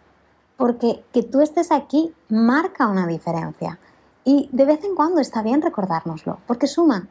porque 0.58 1.04
que 1.14 1.22
tú 1.22 1.42
estés 1.42 1.72
aquí 1.72 2.14
marca 2.30 2.88
una 2.88 3.06
diferencia. 3.06 3.78
Y 4.24 4.50
de 4.52 4.66
vez 4.66 4.84
en 4.84 4.96
cuando 4.96 5.22
está 5.22 5.44
bien 5.44 5.62
recordárnoslo, 5.62 6.40
porque 6.48 6.66
suma, 6.66 7.08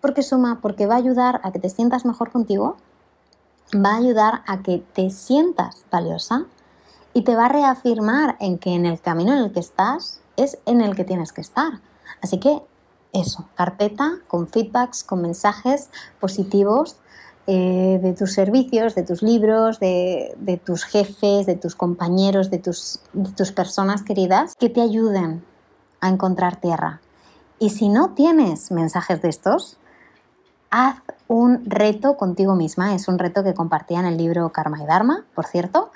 porque 0.00 0.22
suma, 0.22 0.58
porque 0.60 0.86
va 0.86 0.94
a 0.94 0.98
ayudar 0.98 1.40
a 1.44 1.52
que 1.52 1.60
te 1.60 1.70
sientas 1.70 2.04
mejor 2.04 2.32
contigo, 2.32 2.76
va 3.74 3.92
a 3.92 3.98
ayudar 3.98 4.42
a 4.48 4.62
que 4.62 4.78
te 4.94 5.10
sientas 5.10 5.84
valiosa 5.92 6.46
y 7.12 7.22
te 7.22 7.34
va 7.34 7.46
a 7.46 7.48
reafirmar 7.48 8.36
en 8.40 8.58
que 8.58 8.74
en 8.74 8.86
el 8.86 9.00
camino 9.00 9.32
en 9.32 9.38
el 9.38 9.52
que 9.52 9.60
estás 9.60 10.20
es 10.36 10.58
en 10.66 10.80
el 10.80 10.94
que 10.94 11.04
tienes 11.04 11.32
que 11.32 11.40
estar. 11.40 11.80
Así 12.22 12.38
que 12.38 12.62
eso, 13.12 13.48
carpeta 13.54 14.18
con 14.28 14.46
feedbacks, 14.46 15.02
con 15.02 15.22
mensajes 15.22 15.90
positivos 16.20 16.96
eh, 17.46 17.98
de 18.00 18.12
tus 18.12 18.32
servicios, 18.32 18.94
de 18.94 19.02
tus 19.02 19.22
libros, 19.22 19.80
de, 19.80 20.60
tus 20.64 20.84
jefes, 20.84 21.46
de 21.46 21.56
tus 21.56 21.74
compañeros, 21.74 22.50
de 22.50 22.58
tus, 22.58 23.00
de 23.12 23.32
tus 23.32 23.50
personas 23.50 24.02
queridas 24.02 24.54
que 24.56 24.68
te 24.68 24.80
ayuden 24.80 25.44
a 26.00 26.08
encontrar 26.08 26.60
tierra. 26.60 27.00
Y 27.58 27.70
si 27.70 27.88
no 27.88 28.10
tienes 28.10 28.70
mensajes 28.70 29.20
de 29.20 29.28
estos, 29.30 29.78
haz 30.70 30.96
un 31.26 31.64
reto 31.68 32.16
contigo 32.16 32.54
misma. 32.54 32.94
Es 32.94 33.08
un 33.08 33.18
reto 33.18 33.42
que 33.42 33.54
compartía 33.54 34.00
en 34.00 34.06
el 34.06 34.16
libro 34.16 34.50
Karma 34.50 34.82
y 34.82 34.86
Dharma, 34.86 35.24
por 35.34 35.46
cierto, 35.46 35.90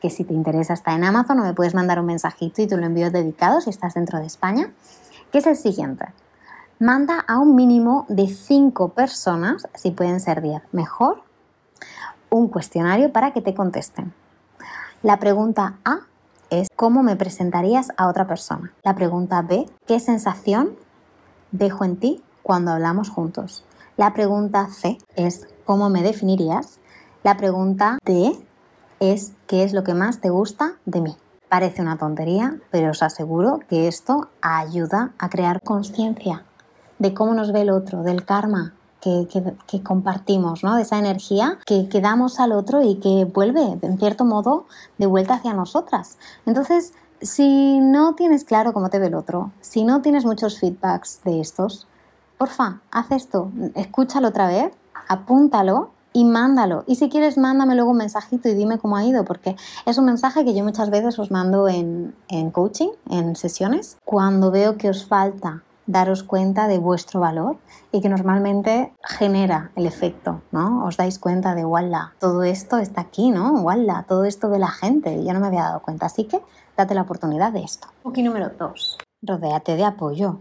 que 0.00 0.10
si 0.10 0.24
te 0.24 0.34
interesa 0.34 0.74
está 0.74 0.94
en 0.94 1.04
Amazon 1.04 1.40
o 1.40 1.44
me 1.44 1.54
puedes 1.54 1.74
mandar 1.74 2.00
un 2.00 2.06
mensajito 2.06 2.62
y 2.62 2.66
te 2.66 2.76
lo 2.76 2.84
envío 2.84 3.10
dedicado 3.10 3.60
si 3.60 3.70
estás 3.70 3.94
dentro 3.94 4.18
de 4.18 4.26
España, 4.26 4.72
que 5.30 5.38
es 5.38 5.46
el 5.46 5.56
siguiente 5.56 6.06
manda 6.78 7.18
a 7.26 7.38
un 7.38 7.56
mínimo 7.56 8.06
de 8.08 8.28
5 8.28 8.90
personas, 8.90 9.66
si 9.74 9.90
pueden 9.90 10.20
ser 10.20 10.42
10 10.42 10.62
mejor, 10.72 11.22
un 12.30 12.48
cuestionario 12.48 13.12
para 13.12 13.32
que 13.32 13.40
te 13.40 13.54
contesten. 13.54 14.12
La 15.02 15.18
pregunta 15.18 15.76
A 15.84 16.00
es 16.50 16.68
¿cómo 16.76 17.02
me 17.02 17.16
presentarías 17.16 17.88
a 17.96 18.08
otra 18.08 18.26
persona? 18.26 18.72
La 18.82 18.94
pregunta 18.94 19.42
B, 19.42 19.66
¿qué 19.86 20.00
sensación 20.00 20.76
dejo 21.52 21.84
en 21.84 21.96
ti 21.96 22.22
cuando 22.42 22.70
hablamos 22.70 23.10
juntos? 23.10 23.64
La 23.96 24.12
pregunta 24.12 24.68
C 24.70 24.98
es 25.16 25.48
¿cómo 25.64 25.90
me 25.90 26.02
definirías? 26.02 26.78
La 27.24 27.36
pregunta 27.36 27.98
D 28.04 28.32
es 29.00 29.32
¿qué 29.46 29.64
es 29.64 29.72
lo 29.72 29.84
que 29.84 29.94
más 29.94 30.20
te 30.20 30.30
gusta 30.30 30.74
de 30.84 31.00
mí? 31.00 31.16
Parece 31.48 31.82
una 31.82 31.96
tontería, 31.96 32.58
pero 32.70 32.90
os 32.90 33.02
aseguro 33.02 33.60
que 33.68 33.88
esto 33.88 34.28
ayuda 34.42 35.12
a 35.18 35.28
crear 35.30 35.62
conciencia 35.62 36.44
de 36.98 37.14
cómo 37.14 37.34
nos 37.34 37.52
ve 37.52 37.62
el 37.62 37.70
otro, 37.70 38.02
del 38.02 38.24
karma 38.24 38.74
que, 39.00 39.82
compartimos, 39.82 40.62
¿no? 40.62 40.74
de 40.76 40.82
esa 40.82 40.98
energía 40.98 41.58
que, 41.64 41.88
que 41.88 42.00
damos 42.00 42.40
al 42.40 42.52
otro 42.52 42.82
y 42.82 42.96
que 42.96 43.24
vuelve, 43.24 43.78
en 43.80 43.98
cierto 43.98 44.24
modo, 44.24 44.66
de 44.98 45.06
vuelta 45.06 45.34
hacia 45.34 45.54
nosotras. 45.54 46.18
Entonces, 46.44 46.92
si 47.20 47.78
no 47.80 48.14
tienes 48.14 48.44
claro 48.44 48.72
cómo 48.72 48.90
te 48.90 48.98
ve 48.98 49.06
el 49.06 49.14
otro, 49.14 49.52
si 49.60 49.84
no 49.84 50.02
tienes 50.02 50.24
muchos 50.24 50.58
feedbacks 50.58 51.20
de 51.24 51.40
estos, 51.40 51.86
porfa, 52.36 52.80
haz 52.90 53.10
esto, 53.10 53.50
escúchalo 53.74 54.28
otra 54.28 54.46
vez, 54.46 54.72
apúntalo 55.08 55.90
y 56.18 56.24
mándalo. 56.24 56.82
Y 56.88 56.96
si 56.96 57.08
quieres, 57.08 57.38
mándame 57.38 57.76
luego 57.76 57.92
un 57.92 57.98
mensajito 57.98 58.48
y 58.48 58.54
dime 58.54 58.78
cómo 58.78 58.96
ha 58.96 59.04
ido, 59.04 59.24
porque 59.24 59.54
es 59.86 59.98
un 59.98 60.06
mensaje 60.06 60.44
que 60.44 60.52
yo 60.52 60.64
muchas 60.64 60.90
veces 60.90 61.16
os 61.20 61.30
mando 61.30 61.68
en, 61.68 62.12
en 62.26 62.50
coaching, 62.50 62.88
en 63.08 63.36
sesiones, 63.36 63.98
cuando 64.04 64.50
veo 64.50 64.76
que 64.76 64.90
os 64.90 65.06
falta 65.06 65.62
daros 65.86 66.24
cuenta 66.24 66.66
de 66.66 66.78
vuestro 66.78 67.20
valor 67.20 67.58
y 67.92 68.00
que 68.00 68.08
normalmente 68.08 68.92
genera 69.00 69.70
el 69.76 69.86
efecto, 69.86 70.42
¿no? 70.50 70.84
Os 70.86 70.96
dais 70.96 71.20
cuenta 71.20 71.54
de, 71.54 71.64
¡wala! 71.64 72.14
Todo 72.18 72.42
esto 72.42 72.78
está 72.78 73.02
aquí, 73.02 73.30
¿no? 73.30 73.52
¡wala! 73.62 74.04
Todo 74.08 74.24
esto 74.24 74.48
de 74.48 74.58
la 74.58 74.72
gente 74.72 75.12
y 75.12 75.24
yo 75.24 75.32
no 75.32 75.38
me 75.38 75.46
había 75.46 75.62
dado 75.62 75.82
cuenta. 75.82 76.06
Así 76.06 76.24
que 76.24 76.40
date 76.76 76.96
la 76.96 77.02
oportunidad 77.02 77.52
de 77.52 77.62
esto. 77.62 77.86
Aquí 78.04 78.24
número 78.24 78.50
dos. 78.58 78.98
Rodéate 79.22 79.76
de 79.76 79.84
apoyo. 79.84 80.40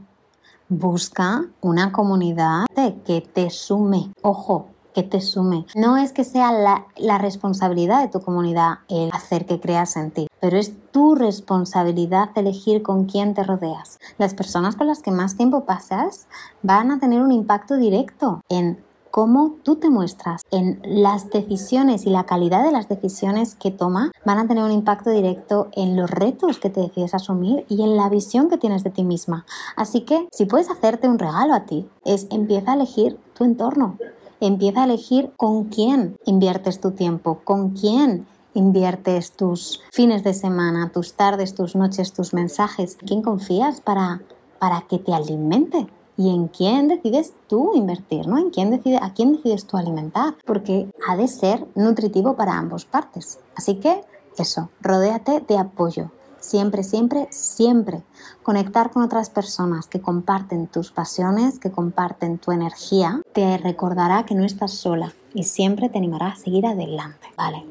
Busca 0.70 1.46
una 1.62 1.92
comunidad 1.92 2.66
que 3.06 3.22
te 3.22 3.52
sume. 3.52 4.12
Ojo, 4.24 4.70
te 5.04 5.22
sume. 5.22 5.66
No 5.76 5.98
es 5.98 6.12
que 6.12 6.24
sea 6.24 6.52
la, 6.52 7.18
responsabilidad 7.18 8.02
de 8.02 8.10
tu 8.10 8.22
comunidad 8.22 8.80
el 8.90 9.10
hacer 9.12 9.46
que 9.46 9.60
creas 9.60 9.98
en 9.98 10.12
ti, 10.12 10.28
pero 10.40 10.58
es 10.58 10.74
tu 10.92 11.16
responsabilidad 11.16 12.30
elegir 12.36 12.82
con 12.82 13.06
quién 13.06 13.34
te 13.34 13.44
rodeas. 13.44 14.00
Las 14.18 14.34
personas 14.34 14.76
con 14.76 14.88
las 14.88 15.02
que 15.02 15.12
más 15.12 15.36
tiempo 15.36 15.66
pasas 15.66 16.28
van 16.62 16.92
a 16.92 17.00
tener 17.00 17.22
un 17.22 17.32
impacto 17.32 17.78
directo 17.78 18.42
en 18.50 18.84
cómo 19.18 19.56
tú 19.64 19.78
te 19.78 19.90
muestras, 19.90 20.44
en 20.52 20.80
las 20.84 21.32
decisiones 21.32 22.06
y 22.06 22.12
la 22.12 22.26
calidad 22.26 22.64
de 22.64 22.72
las 22.72 22.88
decisiones 22.88 23.56
que 23.56 23.72
toma 23.72 24.12
van 24.26 24.38
a 24.38 24.48
tener 24.48 24.64
un 24.64 24.72
impacto 24.72 25.10
directo 25.10 25.70
en 25.72 25.96
los 25.96 26.08
retos 26.10 26.60
que 26.60 26.70
te 26.70 26.82
decides 26.82 27.16
asumir 27.16 27.66
y 27.68 27.82
en 27.82 27.98
la 27.98 28.10
visión 28.10 28.48
que 28.48 28.60
tienes 28.60 28.84
de 28.84 28.92
ti 28.92 29.04
misma. 29.04 29.46
Así 29.76 30.02
que 30.02 30.28
si 30.32 30.46
puedes 30.46 30.70
hacerte 30.70 31.10
un 31.10 31.18
regalo 31.18 31.56
a 31.56 31.66
ti, 31.66 31.90
es 32.06 32.28
empieza 32.30 32.72
a 32.72 32.76
elegir 32.76 33.18
tu 33.34 33.44
entorno, 33.44 33.98
Empieza 34.40 34.82
a 34.82 34.86
elegir 34.86 35.32
con 35.38 35.66
quién 35.66 36.18
inviertes 36.26 36.80
tu 36.80 36.92
tiempo, 36.92 37.42
con 37.44 37.72
quién 37.72 38.28
inviertes 38.54 39.32
tus 39.32 39.82
fines 39.92 40.24
de 40.24 40.34
semana, 40.34 40.92
tus 40.92 41.14
tardes, 41.14 41.56
tus 41.56 41.76
noches, 41.76 42.14
tus 42.14 42.34
mensajes, 42.34 42.98
quién 43.06 43.22
confías 43.22 43.82
para, 43.82 44.22
para 44.60 44.82
que 44.82 45.00
te 45.00 45.14
alimente 45.14 45.88
y 46.18 46.34
en 46.34 46.48
quién 46.48 46.88
decides 46.88 47.34
tú 47.48 47.74
invertir, 47.76 48.28
¿no? 48.28 48.40
En 48.40 48.50
quién 48.50 48.72
decide, 48.72 48.98
a 49.02 49.14
quién 49.14 49.34
decides 49.34 49.66
tú 49.66 49.78
alimentar, 49.78 50.36
porque 50.46 50.90
ha 51.08 51.16
de 51.16 51.28
ser 51.28 51.66
nutritivo 51.76 52.36
para 52.36 52.58
ambas 52.58 52.86
partes. 52.86 53.40
Así 53.56 53.76
que 53.76 54.02
eso, 54.38 54.70
rodéate 54.82 55.40
de 55.42 55.58
apoyo. 55.58 56.12
Siempre, 56.48 56.82
siempre, 56.82 57.28
siempre. 57.30 58.04
Conectar 58.42 58.90
con 58.92 59.04
otras 59.04 59.30
personas 59.30 59.88
que 59.88 60.00
comparten 60.00 60.68
tus 60.68 60.92
pasiones, 60.92 61.60
que 61.60 61.72
comparten 61.72 62.38
tu 62.38 62.54
energía, 62.54 63.22
te 63.34 63.58
recordará 63.58 64.26
que 64.26 64.34
no 64.34 64.46
estás 64.46 64.72
sola, 64.72 65.12
y 65.34 65.44
siempre 65.44 65.90
te 65.90 65.98
animará 65.98 66.28
a 66.28 66.36
seguir 66.36 66.66
adelante, 66.66 67.28
¿vale? 67.38 67.64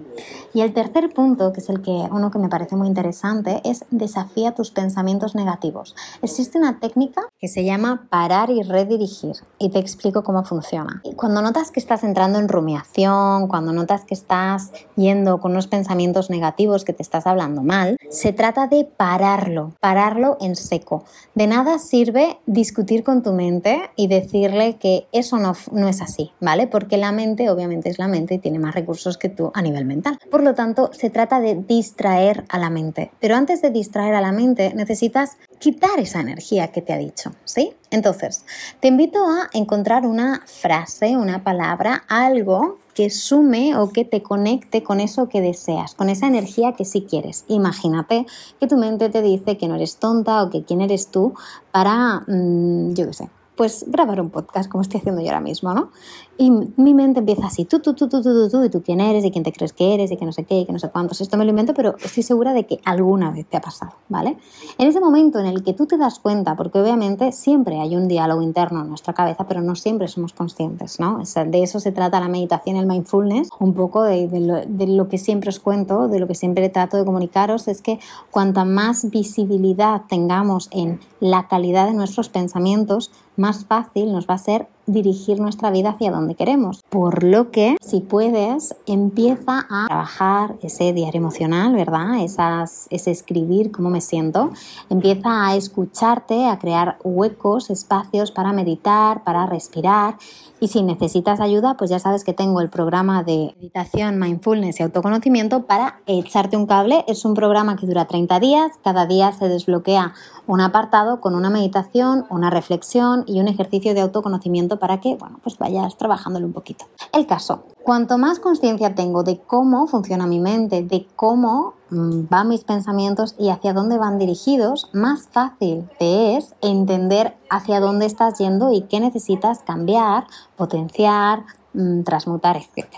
Y 0.55 0.62
el 0.62 0.73
tercer 0.73 1.12
punto, 1.12 1.53
que 1.53 1.61
es 1.61 1.69
el 1.69 1.83
que 1.83 1.90
uno 1.90 2.31
que 2.31 2.38
me 2.38 2.49
parece 2.49 2.77
muy 2.77 2.88
interesante, 2.88 3.61
es 3.64 3.85
desafía 3.90 4.55
tus 4.55 4.71
pensamientos 4.71 5.35
negativos. 5.35 5.95
Existe 6.23 6.59
una 6.59 6.81
técnica 6.81 7.23
que 7.38 7.49
se 7.49 7.64
llama 7.64 8.07
parar 8.09 8.51
y 8.51 8.62
redirigir 8.62 9.35
y 9.59 9.69
te 9.69 9.79
explico 9.79 10.23
cómo 10.23 10.45
funciona. 10.45 11.03
Cuando 11.16 11.42
notas 11.42 11.71
que 11.71 11.81
estás 11.81 12.05
entrando 12.05 12.38
en 12.38 12.49
rumiación, 12.49 13.49
cuando 13.49 13.73
notas 13.73 14.05
que 14.05 14.14
estás 14.14 14.73
yendo 14.97 15.40
con 15.40 15.53
unos 15.53 15.66
pensamientos 15.66 16.31
negativos, 16.31 16.85
que 16.85 16.92
te 16.92 17.03
estás 17.03 17.27
hablando 17.27 17.62
mal, 17.62 17.99
se 18.11 18.33
trata 18.33 18.66
de 18.66 18.85
pararlo, 18.85 19.73
pararlo 19.81 20.38
en 20.40 20.57
seco. 20.57 21.05
De 21.35 21.47
nada 21.47 21.79
sirve 21.79 22.38
discutir 22.47 23.05
con 23.05 23.23
tu 23.23 23.33
mente 23.33 23.90
y 23.97 24.07
decirle 24.07 24.77
que 24.77 25.07
eso 25.12 25.38
no, 25.38 25.53
no 25.73 25.88
es 25.88 26.01
así, 26.01 26.33
¿vale? 26.40 26.66
Porque 26.66 26.97
la 26.97 27.12
mente 27.12 27.51
obviamente 27.57 27.88
es 27.88 27.99
la 27.99 28.09
mente 28.09 28.35
y 28.35 28.38
tiene 28.38 28.59
más 28.59 28.75
recursos 28.75 29.19
que 29.19 29.29
tú 29.29 29.51
a 29.55 29.62
nivel 29.62 29.85
mental. 29.85 30.19
Por 30.31 30.42
lo 30.42 30.55
tanto, 30.55 30.90
se 30.92 31.11
trata 31.11 31.40
de 31.40 31.55
distraer 31.55 32.45
a 32.49 32.59
la 32.59 32.71
mente. 32.71 33.11
Pero 33.21 33.35
antes 33.35 33.62
de 33.62 33.71
distraer 33.71 34.14
a 34.14 34.21
la 34.21 34.33
mente, 34.33 34.73
necesitas 34.75 35.38
quitar 35.59 35.99
esa 35.99 36.21
energía 36.21 36.69
que 36.69 36.83
te 36.83 36.92
ha 36.92 36.99
dicho, 36.99 37.33
¿sí? 37.45 37.75
Entonces, 37.90 38.45
te 38.81 38.88
invito 38.88 39.25
a 39.27 39.49
encontrar 39.53 40.07
una 40.07 40.42
frase, 40.47 41.16
una 41.16 41.42
palabra, 41.42 42.05
algo 42.09 42.79
que 42.95 43.11
sume 43.11 43.77
o 43.77 43.90
que 43.90 44.05
te 44.05 44.23
conecte 44.23 44.83
con 44.83 45.01
eso 45.01 45.29
que 45.29 45.40
deseas, 45.40 45.95
con 45.95 46.09
esa 46.09 46.27
energía 46.27 46.73
que 46.73 46.85
sí 46.85 47.07
quieres. 47.09 47.45
Imagínate 47.47 48.27
que 48.59 48.66
tu 48.66 48.77
mente 48.77 49.11
te 49.11 49.21
dice 49.21 49.59
que 49.59 49.69
no 49.69 49.75
eres 49.75 49.97
tonta 49.97 50.42
o 50.42 50.51
que 50.51 50.64
quién 50.64 50.81
eres 50.81 51.09
tú 51.09 51.35
para, 51.73 52.25
mm, 52.27 52.95
yo 52.95 53.07
qué 53.07 53.12
sé, 53.12 53.29
pues 53.57 53.85
grabar 53.88 54.21
un 54.21 54.31
podcast 54.31 54.71
como 54.71 54.83
estoy 54.83 55.01
haciendo 55.01 55.23
yo 55.23 55.29
ahora 55.29 55.40
mismo, 55.40 55.73
¿no? 55.73 55.90
Y 56.38 56.51
mi 56.51 56.92
mente 56.92 57.21
empieza 57.21 57.47
así, 57.47 57.64
tú, 57.64 57.81
tú, 57.81 57.95
tú, 57.95 58.09
tú, 58.09 58.23
tú, 58.23 58.35
tú, 58.35 58.51
tú, 58.51 58.64
y 58.64 58.69
tú 58.69 58.83
quién 58.83 59.01
eres, 59.01 59.25
y 59.25 59.31
quién 59.31 59.42
te 59.42 59.53
crees 59.53 59.73
que 59.73 59.95
eres, 59.95 60.12
y 60.12 60.19
que 60.19 60.27
no 60.27 60.33
sé 60.33 60.45
qué, 60.45 60.61
y 60.61 60.66
que 60.66 60.73
no 60.73 60.79
sé 60.79 60.90
cuántos. 60.90 61.23
Esto 61.23 61.38
me 61.38 61.45
lo 61.45 61.51
invento, 61.51 61.73
pero 61.73 61.97
estoy 62.03 62.23
segura 62.23 62.53
de 62.53 62.66
que 62.66 62.79
alguna 62.85 63.31
vez 63.31 63.47
te 63.47 63.57
ha 63.57 63.61
pasado, 63.62 63.92
¿vale? 64.11 64.37
En 64.77 64.87
ese 64.87 65.01
momento 65.01 65.38
en 65.38 65.47
el 65.47 65.62
que 65.62 65.73
tú 65.73 65.87
te 65.87 65.97
das 65.97 66.19
cuenta, 66.19 66.55
porque 66.55 66.79
obviamente 66.79 67.33
siempre 67.33 67.81
hay 67.81 67.97
un 67.97 68.07
diálogo 68.09 68.42
interno 68.42 68.83
en 68.83 68.88
nuestra 68.88 69.14
cabeza, 69.14 69.47
pero 69.49 69.62
no 69.62 69.75
siempre 69.75 70.09
somos 70.09 70.35
conscientes, 70.35 71.01
¿no? 71.01 71.19
de 71.47 71.62
eso 71.62 71.81
se 71.81 71.92
trata 71.92 72.21
la 72.21 72.29
meditación, 72.29 72.77
el 72.77 72.87
mindfulness, 72.87 73.49
un 73.59 73.75
poco 73.75 74.03
de, 74.03 74.29
lo, 74.40 74.61
de 74.66 74.87
lo 74.87 75.09
que 75.09 75.19
siempre 75.19 75.49
os 75.51 75.61
cuento, 75.61 76.09
de 76.09 76.19
lo 76.19 76.27
que 76.27 76.35
siempre 76.35 76.69
trato 76.69 76.97
de 76.97 77.05
comunicaros, 77.05 77.69
es 77.69 77.83
que 77.83 77.99
cuanta 78.31 78.64
más 78.64 79.11
visibilidad 79.11 80.03
tengamos 80.09 80.69
en 80.73 81.01
la 81.21 81.49
calidad 81.49 81.87
de 81.87 81.95
nuestros 81.95 82.29
pensamientos, 82.29 83.11
más 83.37 83.64
fácil 83.64 84.12
nos 84.12 84.27
va 84.27 84.35
a 84.35 84.38
ser 84.38 84.68
dirigir 84.87 85.40
nuestra 85.40 85.70
vida 85.70 85.90
hacia 85.90 86.11
donde 86.11 86.35
queremos. 86.35 86.83
Por 86.88 87.25
lo 87.25 87.51
que, 87.51 87.77
si 87.81 88.01
puedes, 88.01 88.75
empieza 88.87 89.66
a 89.68 89.87
trabajar 89.87 90.55
ese 90.62 90.92
diario 90.92 91.20
emocional, 91.20 91.75
¿verdad? 91.75 92.22
Esas, 92.22 92.87
ese 92.90 93.11
escribir 93.11 93.72
cómo 93.72 93.90
me 93.90 94.01
siento. 94.01 94.51
Empieza 94.88 95.49
a 95.49 95.57
escucharte, 95.57 96.46
a 96.46 96.59
crear 96.59 96.99
huecos, 97.03 97.70
espacios 97.70 98.31
para 98.31 98.53
meditar, 98.53 99.25
para 99.25 99.46
respirar. 99.46 100.16
Y 100.59 100.68
si 100.68 100.83
necesitas 100.83 101.40
ayuda, 101.40 101.77
pues 101.77 101.90
ya 101.90 101.99
sabes 101.99 102.25
que 102.25 102.33
tengo 102.33 102.61
el 102.61 102.70
programa 102.70 103.22
de 103.22 103.55
meditación, 103.57 104.18
mindfulness 104.18 104.81
y 104.81 104.85
autoconocimiento 104.85 105.66
para 105.66 106.01
echarte 106.07 106.57
un 106.57 106.66
cable. 106.66 107.05
Es 107.09 107.25
un 107.25 107.35
programa 107.35 107.77
que 107.77 107.87
dura 107.87 108.07
30 108.07 108.40
días. 108.40 108.72
Cada 108.83 109.07
día 109.07 109.33
se 109.33 109.49
desbloquea 109.49 110.14
un 110.46 110.61
apartado 110.61 111.20
con 111.20 111.35
una 111.35 111.51
meditación, 111.51 112.25
una 112.31 112.51
reflexión 112.51 113.25
y 113.27 113.40
un 113.40 113.49
ejercicio 113.49 113.92
de 113.92 114.01
autoconocimiento 114.01 114.76
para 114.79 115.01
que, 115.01 115.17
bueno, 115.17 115.41
pues 115.43 115.59
vayas 115.59 115.97
trabajándolo 115.97 116.47
un 116.47 116.53
poquito. 116.53 116.87
El 117.12 117.27
caso, 117.27 117.65
cuanto 117.83 118.19
más 118.19 118.41
conciencia 118.41 118.95
tengo 118.95 119.23
de 119.23 119.39
cómo 119.39 119.87
funciona 119.87 120.27
mi 120.27 120.41
mente, 120.41 120.83
de 120.83 121.07
cómo 121.17 121.75
mm, 121.91 122.29
van 122.29 122.49
mis 122.49 122.65
pensamientos 122.65 123.35
y 123.39 123.51
hacia 123.51 123.73
dónde 123.73 123.99
van 123.99 124.19
dirigidos, 124.19 124.91
más 124.93 125.29
fácil 125.31 125.89
te 125.99 126.37
es 126.37 126.55
entender 126.62 127.37
hacia 127.51 127.81
dónde 127.81 128.07
estás 128.07 128.39
yendo 128.39 128.73
y 128.73 128.83
qué 128.83 129.01
necesitas 129.01 129.61
cambiar, 129.61 130.27
potenciar, 130.57 131.45
mm, 131.75 132.03
transmutar, 132.03 132.57
etc. 132.57 132.89